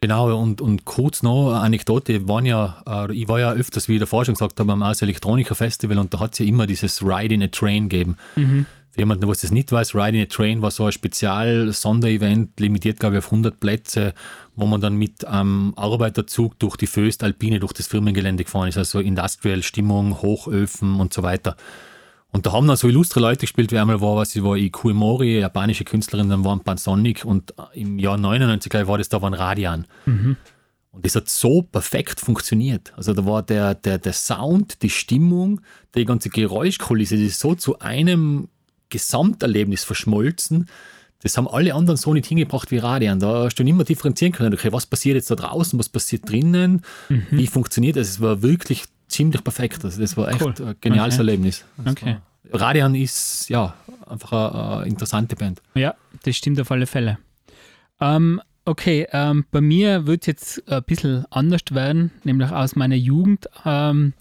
[0.00, 3.94] Genau, und, und kurz noch eine Anekdote, waren ja, äh, ich war ja öfters, wie
[3.94, 6.68] ich davor schon gesagt habe, am Aus Elektronika Festival und da hat es ja immer
[6.68, 8.16] dieses Ride in a Train gegeben.
[8.90, 13.00] Für jemanden, der das nicht weiß, Ride in a Train war so ein Spezial-Sonderevent, limitiert,
[13.00, 14.14] glaube ich, auf 100 Plätze,
[14.54, 18.78] wo man dann mit einem Arbeiterzug durch die Föst Alpine, durch das Firmengelände gefahren ist,
[18.78, 21.56] also Industrial-Stimmung, Hochöfen und so weiter.
[22.30, 24.92] Und da haben dann so illustre Leute gespielt, wie einmal war, was ich war, Ikue
[24.92, 29.22] Mori, japanische Künstlerin, dann waren Pansonic und im Jahr 99 glaube ich, war das da
[29.22, 29.86] waren Radian.
[30.90, 32.92] Und das hat so perfekt funktioniert.
[32.96, 35.60] Also da war der, der, der Sound, die Stimmung,
[35.94, 38.48] die ganze Geräuschkulisse, das ist so zu einem
[38.88, 40.66] Gesamterlebnis verschmolzen.
[41.22, 43.20] Das haben alle anderen so nicht hingebracht wie Radian.
[43.20, 44.54] Da hast du nicht mehr differenzieren können.
[44.54, 46.82] Okay, was passiert jetzt da draußen, was passiert drinnen,
[47.30, 48.08] wie funktioniert das?
[48.08, 49.84] Es war wirklich ziemlich perfekt.
[49.84, 50.54] Also das war echt Cool.
[50.60, 51.20] ein geniales Okay.
[51.22, 51.64] Erlebnis.
[51.78, 52.16] Das Okay.
[52.52, 53.74] Radian ist ja
[54.06, 55.60] einfach eine, eine interessante Band.
[55.74, 57.18] Ja, das stimmt auf alle Fälle.
[58.00, 62.94] Ähm, okay, ähm, bei mir wird es jetzt ein bisschen anders werden, nämlich aus meiner
[62.94, 63.48] Jugend.
[63.64, 64.14] Ähm,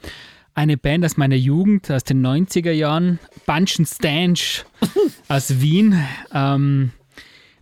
[0.55, 4.65] eine Band aus meiner Jugend, aus den 90er Jahren, Bunch and Stanch
[5.27, 6.03] aus Wien,
[6.33, 6.91] ähm,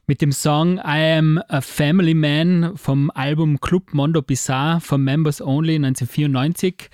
[0.07, 5.41] mit dem Song I Am a Family Man vom Album Club Mondo Bizarre von Members
[5.41, 6.90] Only 1994.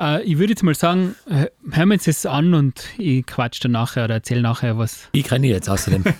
[0.00, 3.62] Äh, ich würde jetzt mal sagen, hö- hören wir uns das an und ich quatsch
[3.64, 5.08] dann nachher oder erzähle nachher was.
[5.12, 6.04] Ich kenne jetzt außerdem.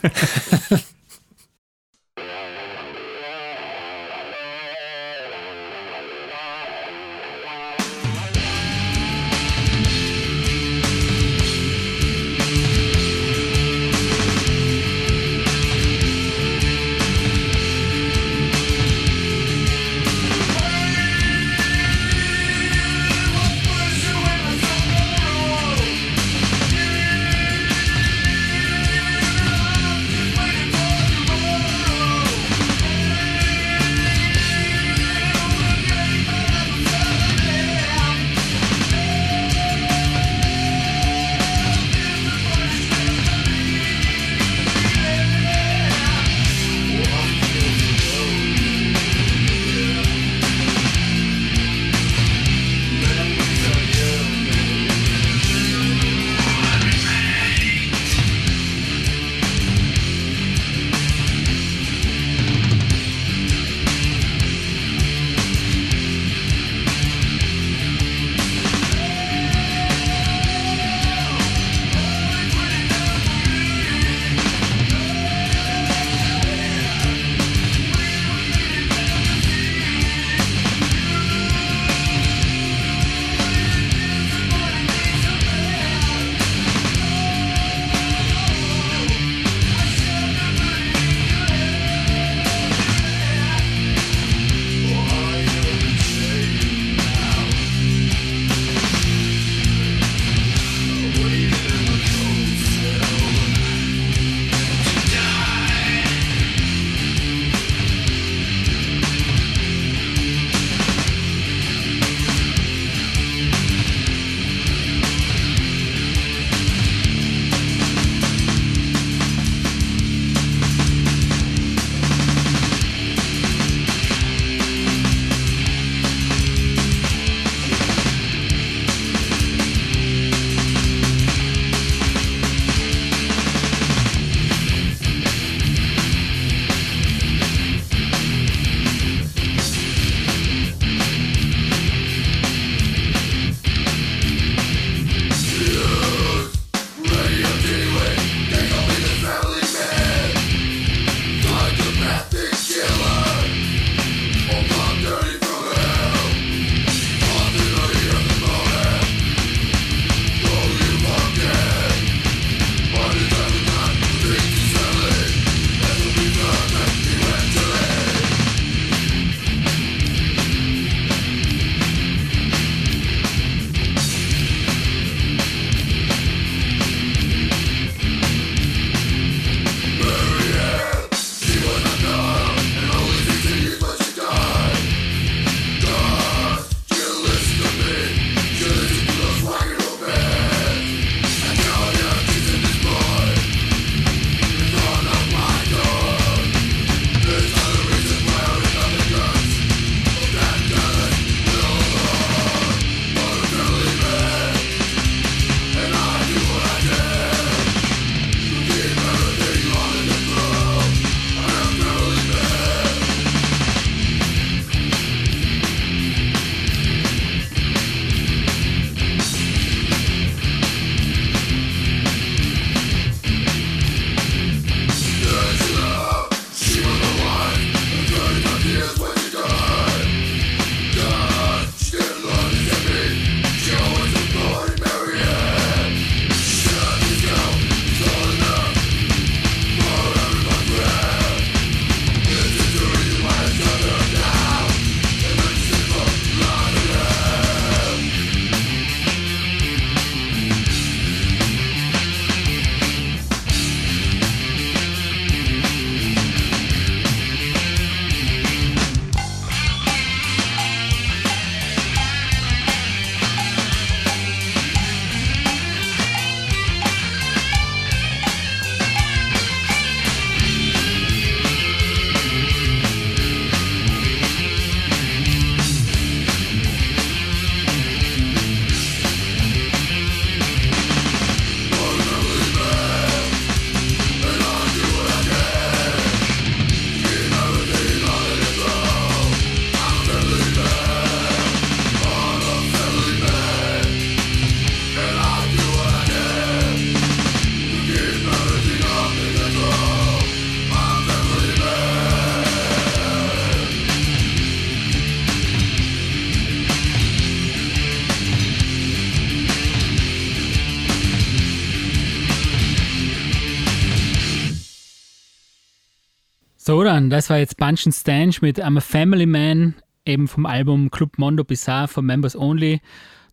[316.73, 319.75] So dann, das war jetzt Bunch and Stanch mit I'm a Family Man,
[320.07, 322.81] eben vom Album Club Mondo Bizarre von Members Only.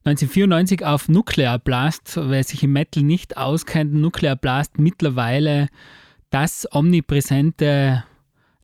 [0.03, 5.69] 1994 auf Nuclear Blast, wer sich im Metal nicht auskennt, Nuclear Blast mittlerweile
[6.31, 8.03] das omnipräsente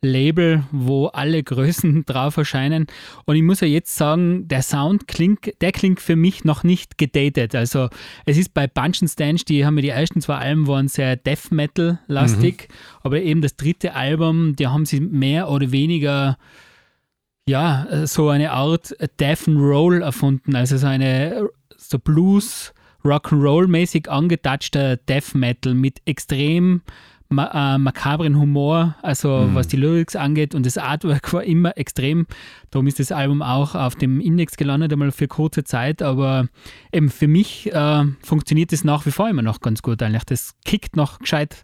[0.01, 2.87] Label, wo alle Größen drauf erscheinen.
[3.25, 6.97] Und ich muss ja jetzt sagen, der Sound klingt, der klingt für mich noch nicht
[6.97, 7.55] gedatet.
[7.55, 7.89] Also
[8.25, 11.15] es ist bei Bunch and Stanch, die haben ja die ersten zwei Alben waren sehr
[11.15, 12.69] Death Metal lastig,
[13.01, 16.37] aber eben das dritte Album, die haben sie mehr oder weniger
[17.47, 21.47] ja, so eine Art Death and Roll erfunden, also so eine
[21.77, 22.73] so Blues
[23.05, 26.81] Rock'n'Roll mäßig angetatschter Death Metal mit extrem
[27.29, 32.27] ma äh, makabren Humor, also was die Lyrics angeht und das Artwork war immer extrem.
[32.71, 36.47] Darum ist das Album auch auf dem Index gelandet, einmal für kurze Zeit, aber
[36.93, 40.23] eben für mich äh, funktioniert das nach wie vor immer noch ganz gut eigentlich.
[40.25, 41.63] Das kickt noch gescheit,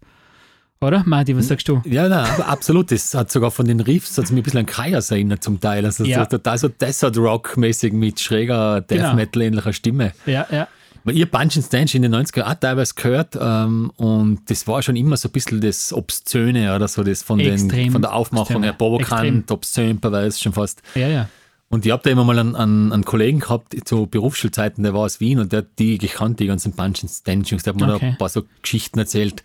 [0.82, 1.04] oder?
[1.06, 1.80] Marty, was sagst du?
[1.86, 2.92] Ja, nein, aber absolut.
[2.92, 5.86] Das hat sogar von den Riffs hat mich ein bisschen an Kreiers erinnert zum Teil.
[5.86, 6.22] Also Ja.
[6.24, 9.14] so, total so Desert Rock-mäßig mit schräger Death Genau.
[9.14, 10.14] Metal-ähnlicher Stimme.
[10.26, 10.68] Ja, ja.
[11.04, 14.82] Weil ihr Bunch and Stanch in den 90er auch teilweise gehört ähm, und das war
[14.84, 18.58] schon immer so ein bisschen das Obszöne oder so, das von, den, von der Aufmachung
[18.58, 18.64] obszön.
[18.64, 20.82] her provokant, obszön, pervers schon fast.
[20.96, 21.30] Ja, ja.
[21.70, 25.02] Und ich habe da immer mal einen, einen, einen Kollegen gehabt zu Berufsschulzeiten, der war
[25.02, 27.80] aus Wien und der hat die gekannt, die ganzen Bunch and Stanch Jungs, der hat
[27.80, 28.08] mir da Okay.
[28.10, 29.42] ein paar so Geschichten erzählt.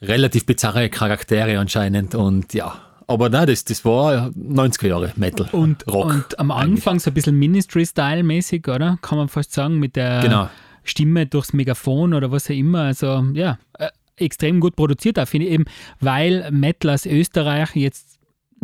[0.00, 2.74] Relativ bizarre Charaktere anscheinend und ja.
[3.08, 6.04] Aber nein, das, das war 90er Jahre Metal, Und, Rock.
[6.10, 6.76] und am eigentlich.
[6.80, 8.98] Anfang so ein bisschen Ministry-Style-mäßig, oder?
[9.00, 10.50] Kann man fast sagen, mit der Genau.
[10.88, 12.82] Stimme durchs Megafon oder was auch immer.
[12.82, 15.64] Also ja, äh, extrem gut produziert auch, finde ich eben,
[16.00, 18.18] weil Metal aus Österreich jetzt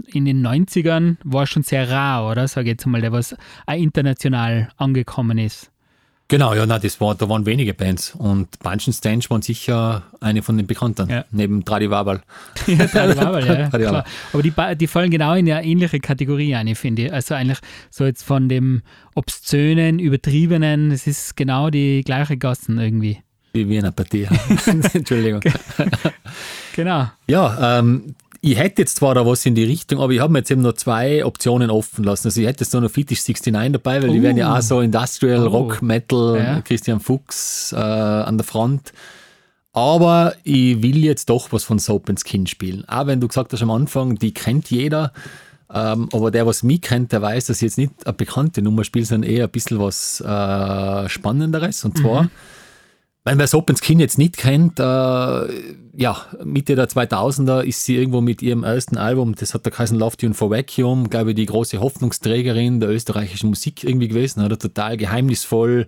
[0.06, 2.48] in den 90ern war schon sehr rar, oder?
[2.48, 3.36] Sage ich jetzt mal, der was
[3.66, 5.70] auch international angekommen ist.
[6.34, 10.02] Genau, ja, nein, das war, da waren wenige Bands und Bunch and Stanch waren sicher
[10.20, 11.24] eine von den bekannten, Ja.
[11.30, 12.22] neben Tradi Wabal.
[12.66, 14.02] ja, Tradiwabel, ja, Tradiwabel.
[14.02, 14.04] klar.
[14.32, 17.12] Aber die, die fallen genau in eine ähnliche Kategorie ein, finde ich.
[17.12, 18.82] Also eigentlich so jetzt von dem
[19.14, 23.18] obszönen, übertriebenen, es ist genau die gleiche Gassen irgendwie.
[23.52, 24.26] Wie Wiener Partie.
[24.92, 25.40] Entschuldigung.
[26.74, 27.08] Genau.
[27.28, 30.40] Ja, ähm, ich hätte jetzt zwar da was in die Richtung, aber ich habe mir
[30.40, 32.28] jetzt eben noch zwei Optionen offen lassen.
[32.28, 34.22] Also ich hätte jetzt noch Fetish 69 dabei, weil die Oh.
[34.22, 35.50] werden ja auch so Industrial, Oh.
[35.50, 36.60] Rock, Metal, Ja.
[36.60, 38.92] Christian Fuchs äh, an der Front.
[39.72, 42.84] Aber ich will jetzt doch was von Soap and Skin spielen.
[42.88, 45.12] Auch wenn du gesagt hast am Anfang, die kennt jeder.
[45.72, 48.84] Ähm, aber der, was mich kennt, der weiß, dass ich jetzt nicht eine bekannte Nummer
[48.84, 51.84] spiele, sondern eher ein bisschen was äh, Spannenderes.
[51.84, 52.28] Und zwar,
[53.24, 57.96] wenn wer Soap and Skin jetzt nicht kennt, äh, ja, Mitte der 2000er ist sie
[57.96, 61.36] irgendwo mit ihrem ersten Album, das hat der geheißen Love Tune for Vacuum, glaube ich,
[61.36, 65.86] die große Hoffnungsträgerin der österreichischen Musik irgendwie gewesen, oder total geheimnisvoll,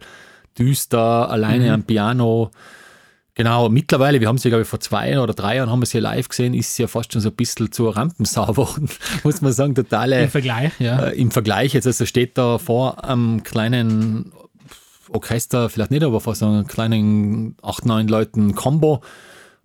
[0.59, 2.51] düster, alleine am Piano.
[3.35, 5.99] Genau, mittlerweile, wir haben sie, glaube ich, vor zwei oder drei Jahren haben wir sie
[5.99, 8.89] live gesehen, ist sie ja fast schon so ein bisschen zur Rampensau geworden,
[9.25, 11.09] muss man sagen, totale Im Vergleich, ja.
[11.09, 14.33] äh, im Vergleich jetzt, also steht da vor einem kleinen
[15.11, 19.03] Orchester, vielleicht nicht, aber vor so einem kleinen acht, neun Leuten Combo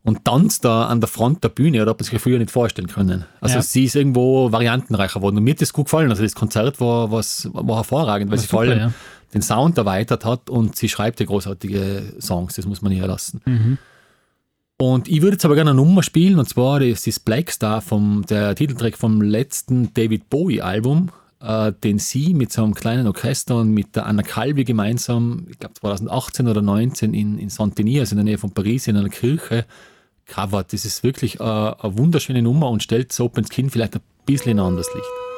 [0.04, 2.88] und tanzt da an der Front der Bühne, oder hat man sich früher nicht vorstellen
[2.88, 3.26] können.
[3.40, 3.62] Also Ja.
[3.62, 6.10] sie ist irgendwo variantenreicher geworden und mir hat das gut gefallen.
[6.10, 8.94] Also das Konzert war, was, war hervorragend, weil War sie vor allem ja.
[9.34, 13.42] den Sound erweitert hat und sie schreibt ja großartige Songs, das muss man nicht lassen.
[13.46, 13.78] Mhm.
[14.78, 17.82] Und ich würde jetzt aber gerne eine Nummer spielen, und zwar das ist Black Star,
[17.82, 21.10] vom, der Titeltrack vom letzten David Bowie-Album,
[21.42, 25.60] äh, den sie mit so einem kleinen Orchester und mit der Anna Calvi gemeinsam, ich
[25.60, 29.10] glaube 2018 oder 19 in, in Saint-Denis, also in der Nähe von Paris, in einer
[29.10, 29.66] Kirche,
[30.28, 30.74] covert.
[30.74, 34.52] Das ist wirklich äh, eine wunderschöne Nummer und stellt Soap and Skin vielleicht ein bisschen
[34.52, 35.31] in ein anderes Licht.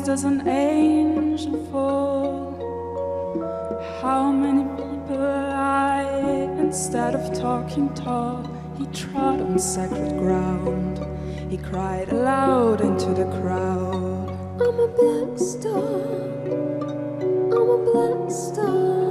[0.01, 2.53] does an angel fall?
[4.01, 6.03] How many people lie
[6.57, 8.49] instead of talking tall?
[8.77, 10.99] He trod on sacred ground.
[11.51, 14.29] He cried aloud into the crowd.
[14.61, 15.83] I'm a black star.
[17.53, 19.02] I'm a black star.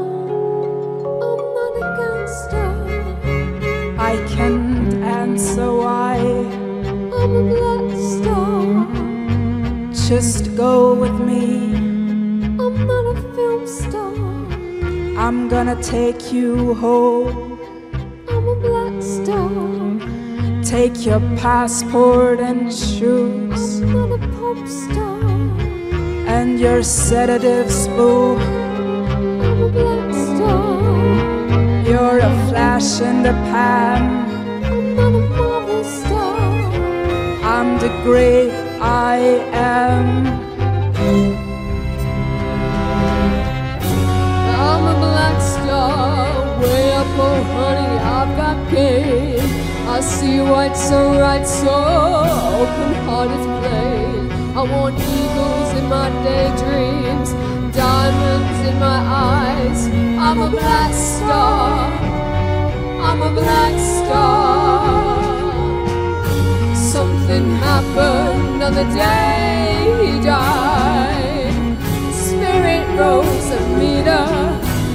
[10.14, 11.72] Just go with me.
[11.74, 14.12] I'm not a film star.
[15.16, 17.59] I'm gonna take you home.
[18.28, 19.48] I'm a black star.
[20.62, 23.80] Take your passport and shoes.
[23.80, 25.22] I'm not a pop star.
[26.36, 28.36] And your sedative boo.
[28.36, 30.74] I'm a black star.
[31.89, 34.02] You're a flash in the pan.
[34.62, 36.36] I'm not a Marvel star.
[37.55, 39.16] I'm the great I
[39.52, 40.26] am.
[44.59, 49.38] I'm a black star, way up, oh honey, I've got game.
[49.88, 51.76] I see white so right, so
[52.59, 54.32] open heart is plain.
[54.59, 57.30] I want eagles in my daydreams,
[57.76, 59.00] diamonds in my
[59.30, 59.86] eyes.
[60.18, 61.88] I'm a black star,
[63.09, 65.11] I'm a black star.
[67.32, 71.54] Something happened on the day he died.
[72.12, 74.26] Spirit rose a meter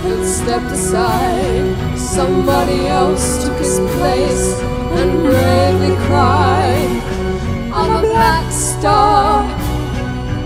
[0.05, 1.97] and stepped aside.
[1.97, 4.53] Somebody else took his place
[4.99, 7.01] and bravely cried.
[7.73, 9.41] I'm a black star.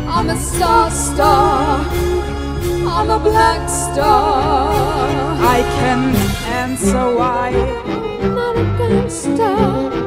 [0.07, 1.85] I'm a star star.
[2.87, 4.71] I'm a black star.
[5.55, 6.15] I can
[6.63, 10.00] answer why, I'm not a gangster.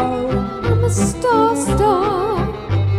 [0.00, 2.46] I'm a star star.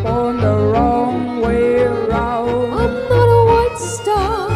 [0.03, 2.73] born the wrong way round.
[2.81, 4.49] I'm not a white star.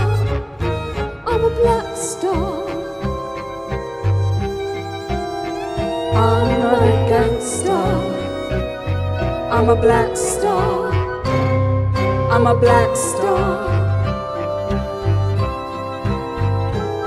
[1.31, 2.53] I'm a black star.
[6.25, 7.85] I'm not a gangster.
[9.55, 10.91] I'm a black star.
[12.33, 13.75] I'm a black star.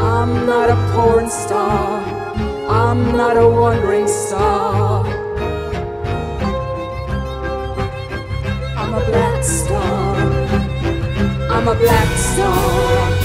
[0.01, 2.03] I'm not a porn star.
[2.69, 4.58] I'm not a wandering star.
[11.69, 13.18] A black star.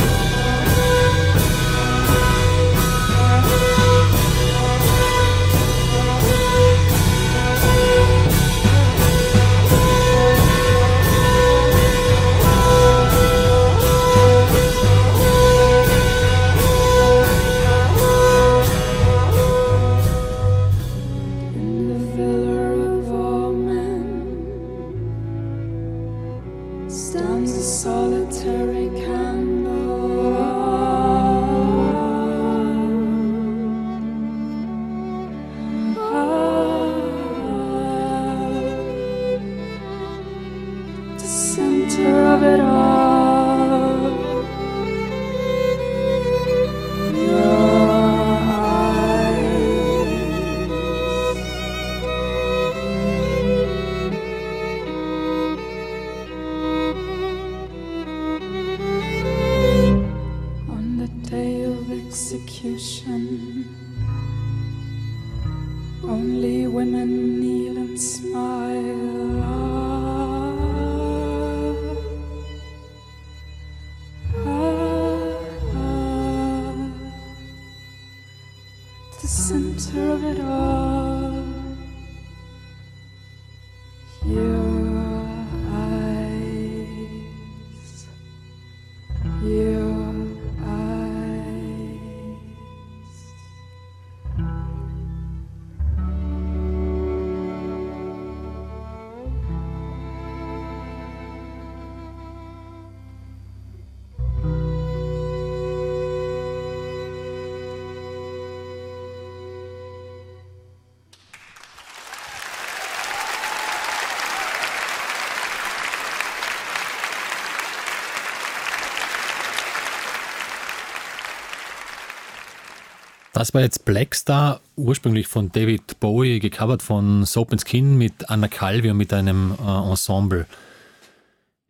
[123.43, 128.29] Das war jetzt Black Star, ursprünglich von David Bowie, gecovert von Soap and Skin mit
[128.29, 130.45] Anna Calvi und mit einem äh, Ensemble.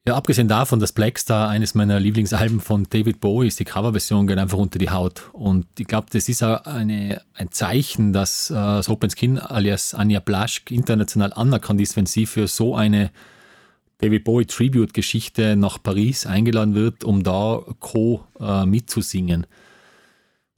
[0.08, 4.28] Ja, abgesehen davon, dass Black Star eines meiner Lieblingsalben von David Bowie ist, die Coverversion
[4.28, 5.24] geht einfach unter die Haut.
[5.34, 9.96] Und ich glaube, das ist auch eine, ein Zeichen, dass äh, Soap and Skin alias
[9.96, 13.10] Anja Blaschk international anerkannt ist, wenn sie für so eine
[13.98, 19.48] David Bowie Tribute-Geschichte nach Paris eingeladen wird, um da co äh, mitzusingen.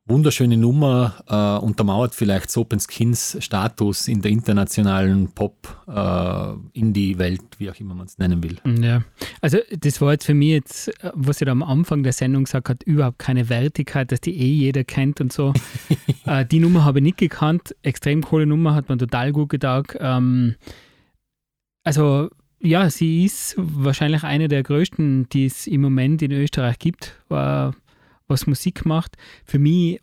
[0.07, 7.95] Wunderschöne Nummer, äh, untermauert vielleicht Soap Skins Status in der internationalen Pop-Indie-Welt, wie auch immer
[7.95, 8.59] man es nennen will.
[8.83, 9.01] Ja,
[9.41, 12.43] also das war jetzt für mich jetzt, äh, was ich da am Anfang der Sendung
[12.43, 15.53] gesagt hat, überhaupt keine Wertigkeit, dass die eh jeder kennt und so.
[16.27, 17.75] äh, die Nummer habe ich nicht gekannt.
[17.81, 19.97] Extrem coole Nummer, hat man total gut gedacht.
[19.99, 20.53] Ähm,
[21.83, 22.29] also
[22.59, 27.71] ja, sie ist wahrscheinlich eine der größten, die es im Moment in Österreich gibt, äh,
[28.27, 29.17] was Musik macht.
[29.43, 29.99] Für mich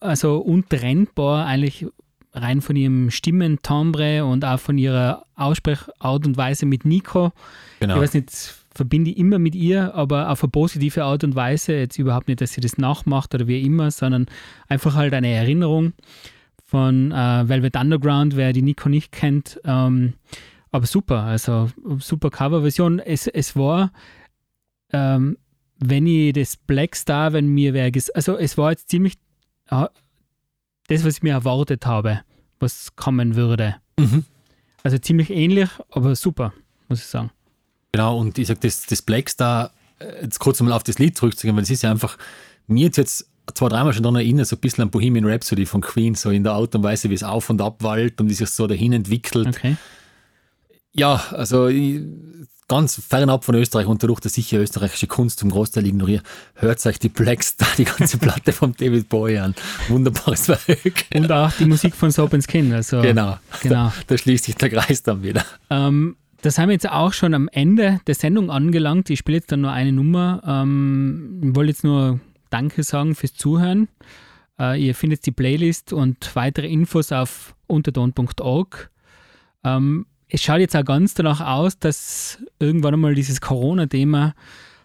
[0.00, 1.86] also untrennbar eigentlich
[2.32, 7.32] rein von ihrem Stimmentimbre und auch von ihrer Aussprechart und Weise mit Nico.
[7.80, 7.96] Genau.
[7.96, 8.30] Ich weiß nicht,
[8.74, 11.74] verbinde ich immer mit ihr, aber auf eine positive Art und Weise.
[11.74, 14.26] Jetzt überhaupt nicht, dass sie das nachmacht oder wie immer, sondern
[14.68, 15.94] einfach halt eine Erinnerung
[16.64, 19.60] von äh, Velvet Underground, wer die Nico nicht kennt.
[19.64, 20.14] Ähm,
[20.70, 22.98] aber super, also super Coverversion.
[22.98, 23.92] Es, es war,
[24.92, 25.38] ähm,
[25.78, 29.14] wenn ich das Black Star, wenn mir wer ges also es war jetzt ziemlich
[29.70, 29.86] äh,
[30.88, 32.20] das, was ich mir erwartet habe,
[32.60, 33.76] was kommen würde.
[33.98, 34.24] Mhm.
[34.82, 36.52] Also ziemlich ähnlich, aber super,
[36.88, 37.30] muss ich sagen.
[37.92, 41.16] Genau, und ich sage, das, das Black Star, äh, jetzt kurz mal auf das Lied
[41.16, 42.18] zurückzugehen, weil es ist ja einfach,
[42.66, 45.80] mir jetzt, jetzt zwei, dreimal schon daran erinnert, so ein bisschen an Bohemian Rhapsody von
[45.80, 48.34] Queen, so in der Art und Weise, wie es auf und ab wallt und wie
[48.34, 49.48] sich so dahin entwickelt.
[49.48, 49.76] Okay.
[50.98, 51.68] Ja, also
[52.68, 56.22] ganz fernab von Österreich und dadurch, dass ich ja österreichische Kunst zum Großteil ignoriere,
[56.54, 59.54] hört euch die Black Star, die ganze Platte von David Bowie an.
[59.88, 61.04] Wunderbares Werk.
[61.14, 62.72] Und auch die Musik von Soap and Skin.
[62.72, 63.38] Also, Genau.
[63.62, 63.74] genau.
[63.86, 65.44] Da, da schließt sich der Kreis dann wieder.
[65.70, 69.10] Ähm, da sind wir jetzt auch schon am Ende der Sendung angelangt.
[69.10, 70.42] Ich spiele jetzt dann nur eine Nummer.
[70.46, 72.20] Ähm, ich wollte jetzt nur
[72.50, 73.88] Danke sagen fürs Zuhören.
[74.58, 78.90] Äh, ihr findet die Playlist und weitere Infos auf unterton.org.
[79.64, 84.34] Ähm, es schaut jetzt auch ganz danach aus, dass irgendwann einmal dieses Corona-Thema,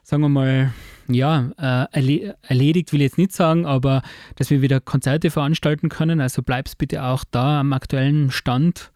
[0.03, 0.73] sagen wir mal,
[1.07, 4.01] ja, äh, erle erledigt will ich jetzt nicht sagen, aber
[4.35, 6.21] dass wir wieder Konzerte veranstalten können.
[6.21, 8.91] Also bleibst bitte auch da am aktuellen Stand.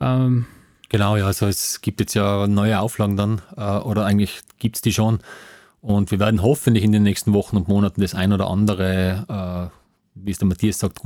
[0.00, 0.46] Ähm,
[0.88, 4.82] Genau, ja, also es gibt jetzt ja neue Auflagen dann, äh, oder eigentlich gibt es
[4.82, 5.18] die schon.
[5.80, 9.76] Und wir werden hoffentlich in den nächsten Wochen und Monaten das ein oder andere, äh,
[10.14, 11.02] wie es der Matthias sagt,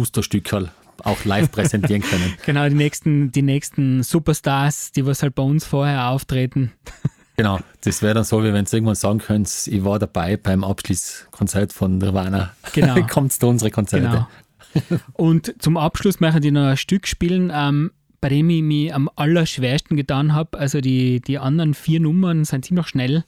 [1.03, 2.35] Auch live präsentieren können.
[2.47, 6.73] Genau, die nächsten, die nächsten Superstars, die was halt bei uns vorher auftreten.
[7.37, 10.63] Genau, das wäre dann so, wie wenn Sie irgendwann sagen könnt, ich war dabei beim
[10.63, 12.51] Abschlusskonzert von Nirvana.
[12.75, 13.01] Genau.
[13.09, 14.27] Kommt zu unsere Konzerte.
[14.75, 15.01] Genau.
[15.15, 19.09] Und zum Abschluss möchte ich noch ein Stück spielen, ähm, bei dem ich mich am
[19.17, 20.59] allerschwersten getan habe.
[20.59, 23.25] Also die, die anderen vier Nummern sind ziemlich schnell.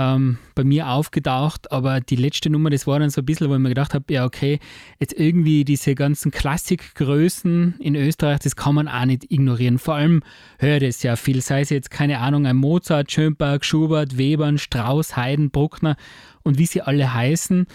[0.00, 3.54] Ähm, bei mir aufgetaucht, aber die letzte Nummer, das war dann so ein bisschen, wo
[3.54, 4.58] ich mir gedacht habe, ja okay,
[4.98, 9.78] jetzt irgendwie diese ganzen Klassikgrößen in Österreich, das kann man auch nicht ignorieren.
[9.78, 10.22] Vor allem
[10.58, 15.18] höre das ja viel, sei es jetzt, keine Ahnung, ein Mozart, Schönberg, Schubert, Webern, Strauss,
[15.18, 15.96] Haydn, Bruckner
[16.44, 17.66] und wie sie alle heißen.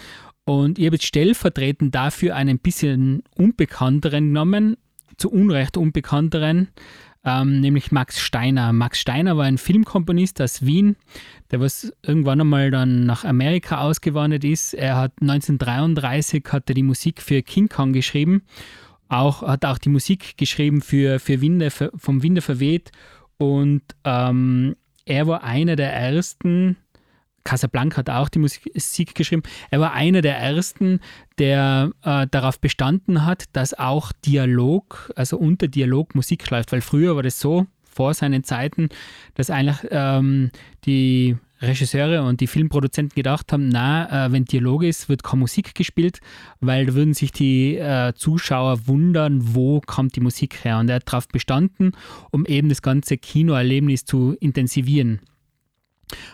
[0.44, 4.76] Und ich habe jetzt stellvertretend dafür einen bisschen unbekannteren genommen,
[5.16, 6.68] zu Unrecht unbekannteren,
[7.26, 8.72] ähm, nämlich Max Steiner.
[8.72, 10.96] Max Steiner war ein Filmkomponist aus Wien,
[11.50, 14.72] der was irgendwann einmal dann nach Amerika ausgewandert ist.
[14.72, 18.42] Er hat 1933 hat er die Musik für King Kong geschrieben,
[19.08, 22.92] auch, hat auch die Musik geschrieben für, für Winde, für, vom Winde verweht
[23.38, 26.76] und ähm, er war einer der ersten,
[27.46, 29.42] Casablanca hat auch die Musik geschrieben.
[29.70, 31.00] Er war einer der ersten,
[31.38, 36.72] der äh, darauf bestanden hat, dass auch Dialog, also unter Dialog Musik läuft.
[36.72, 37.66] Weil früher war das so,
[37.96, 38.90] vor seinen Zeiten,
[39.34, 40.50] dass eigentlich ähm,
[40.84, 45.74] die Regisseure und die Filmproduzenten gedacht haben, na, äh, wenn Dialog ist, wird keine Musik
[45.74, 46.20] gespielt,
[46.60, 50.78] weil da würden sich die äh, Zuschauer wundern, wo kommt die Musik her.
[50.78, 51.92] Und er hat darauf bestanden,
[52.30, 55.20] um eben das ganze Kinoerlebnis zu intensivieren.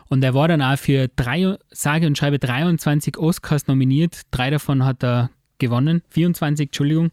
[0.09, 4.23] Und er war dann auch für drei, sage und schreibe 23 Oscars nominiert.
[4.31, 7.11] Drei davon hat er gewonnen, 24, Entschuldigung.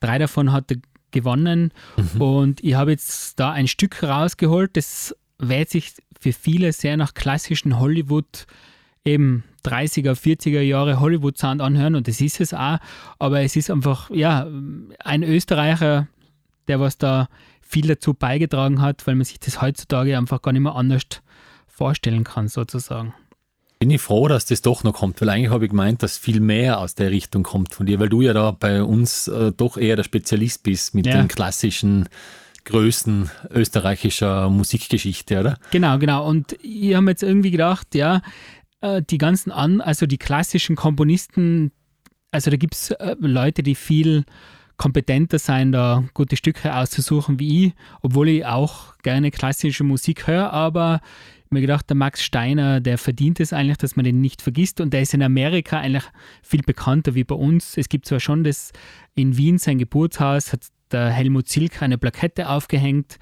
[0.00, 0.78] Drei davon hat er
[1.10, 1.72] gewonnen.
[1.96, 2.20] Mhm.
[2.20, 7.14] Und ich habe jetzt da ein Stück rausgeholt, das wählt sich für viele sehr nach
[7.14, 8.46] klassischen Hollywood,
[9.04, 12.78] eben 30er, 40er Jahre Hollywood-Sound anhören und das ist es auch.
[13.18, 14.46] Aber es ist einfach, ja,
[14.98, 16.08] ein Österreicher,
[16.68, 17.28] der was da
[17.60, 21.02] viel dazu beigetragen hat, weil man sich das heutzutage einfach gar nicht mehr anders
[21.80, 23.14] vorstellen kann, sozusagen.
[23.78, 26.40] Bin ich froh, dass das doch noch kommt, weil eigentlich habe ich gemeint, dass viel
[26.40, 29.78] mehr aus der Richtung kommt von dir, weil du ja da bei uns äh, doch
[29.78, 31.16] eher der Spezialist bist mit ja.
[31.16, 32.06] den klassischen
[32.66, 35.56] Größen österreichischer Musikgeschichte, oder?
[35.70, 36.28] Genau, genau.
[36.28, 38.20] Und ich habe jetzt irgendwie gedacht, ja,
[38.82, 41.72] äh, die ganzen an, also die klassischen Komponisten,
[42.30, 44.26] also da gibt es äh, Leute, die viel
[44.76, 50.52] kompetenter sein, da gute Stücke auszusuchen wie ich, obwohl ich auch gerne klassische Musik höre,
[50.52, 51.00] aber
[51.52, 54.80] mir gedacht, der Max Steiner, der verdient es eigentlich, dass man den nicht vergisst.
[54.80, 56.04] Und der ist in Amerika eigentlich
[56.42, 57.76] viel bekannter wie bei uns.
[57.76, 58.72] Es gibt zwar schon das
[59.14, 63.18] in Wien sein Geburtshaus, hat der Helmut Zilk eine Plakette aufgehängt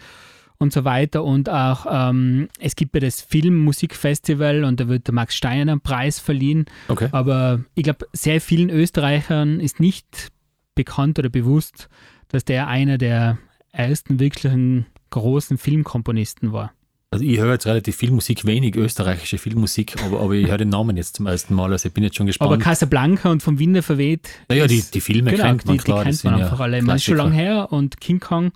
[0.59, 1.24] und so weiter.
[1.24, 5.80] Und auch ähm, es gibt ja das Filmmusikfestival und da wird der Max Steiner einen
[5.80, 6.66] Preis verliehen.
[6.88, 7.09] Okay.
[7.12, 10.30] Aber ich glaube, sehr vielen Österreichern ist nicht
[10.74, 11.88] bekannt oder bewusst,
[12.28, 13.38] dass der einer der
[13.72, 16.72] ersten wirklichen großen Filmkomponisten war.
[17.10, 20.68] Also ich höre jetzt relativ viel Musik, wenig österreichische Filmmusik, aber, aber ich höre den
[20.68, 22.52] Namen jetzt zum ersten Mal, also ich bin jetzt schon gespannt.
[22.52, 24.28] Aber Casablanca und vom Winde verweht.
[24.48, 26.05] Naja, die, die Filme genau, kennt man die, klar.
[26.05, 26.82] Die kennt man einfach ja alle.
[26.82, 28.52] Man ist schon lange her und King Kong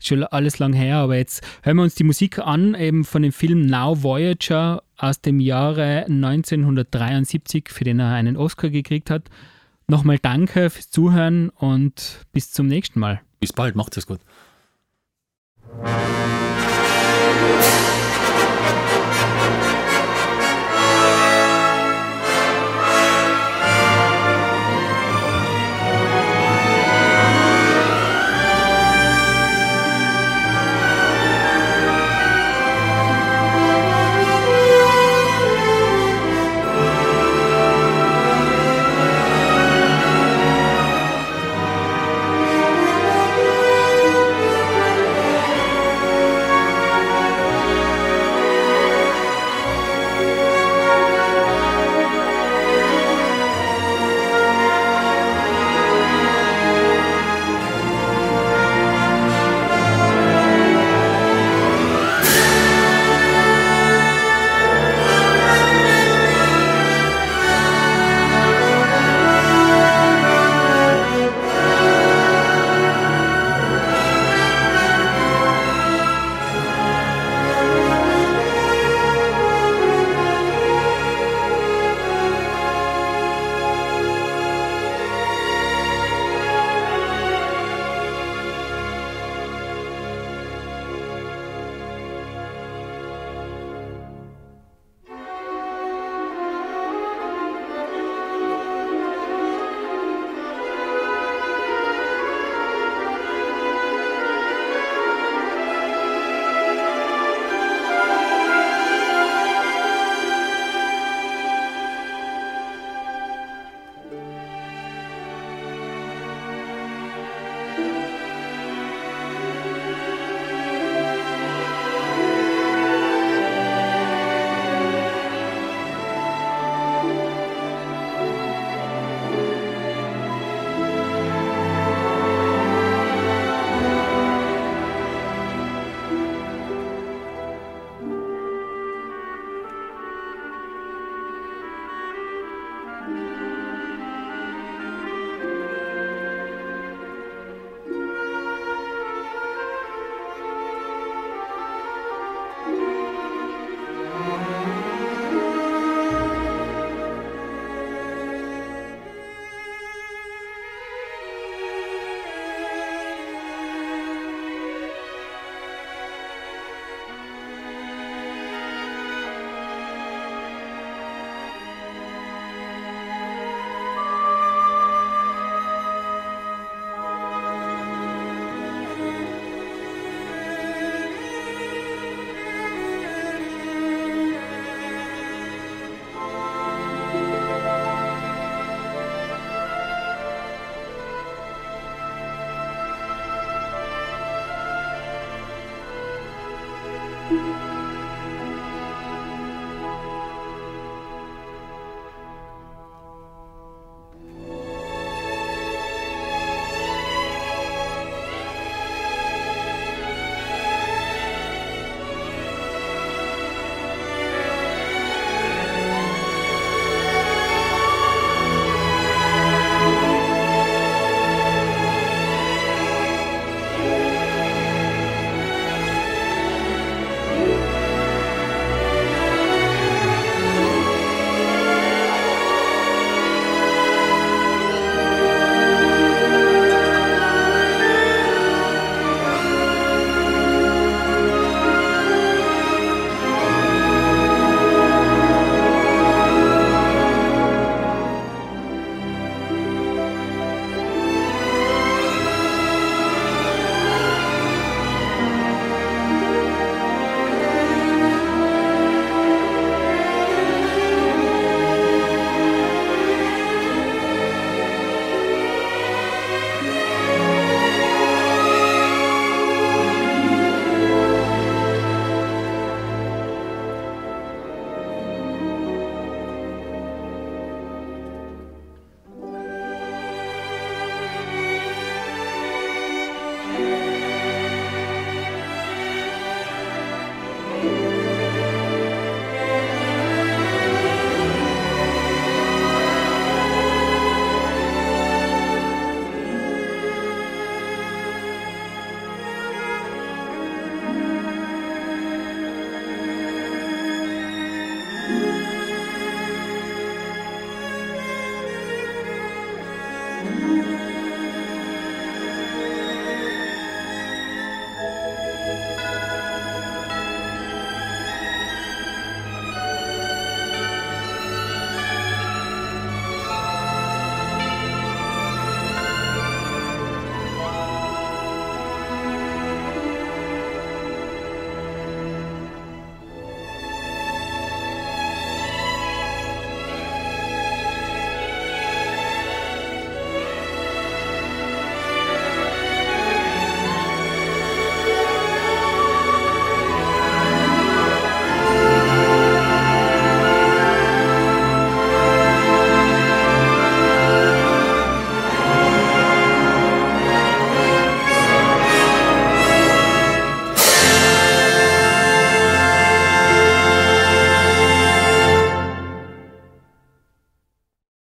[0.00, 3.22] ist schon alles lang her, aber jetzt hören wir uns die Musik an, eben von
[3.22, 9.28] dem Film Now Voyager aus dem Jahre 1973, für den er einen Oscar gekriegt hat.
[9.86, 13.20] Nochmal danke fürs Zuhören und bis zum nächsten Mal.
[13.38, 14.20] Bis bald, macht es gut.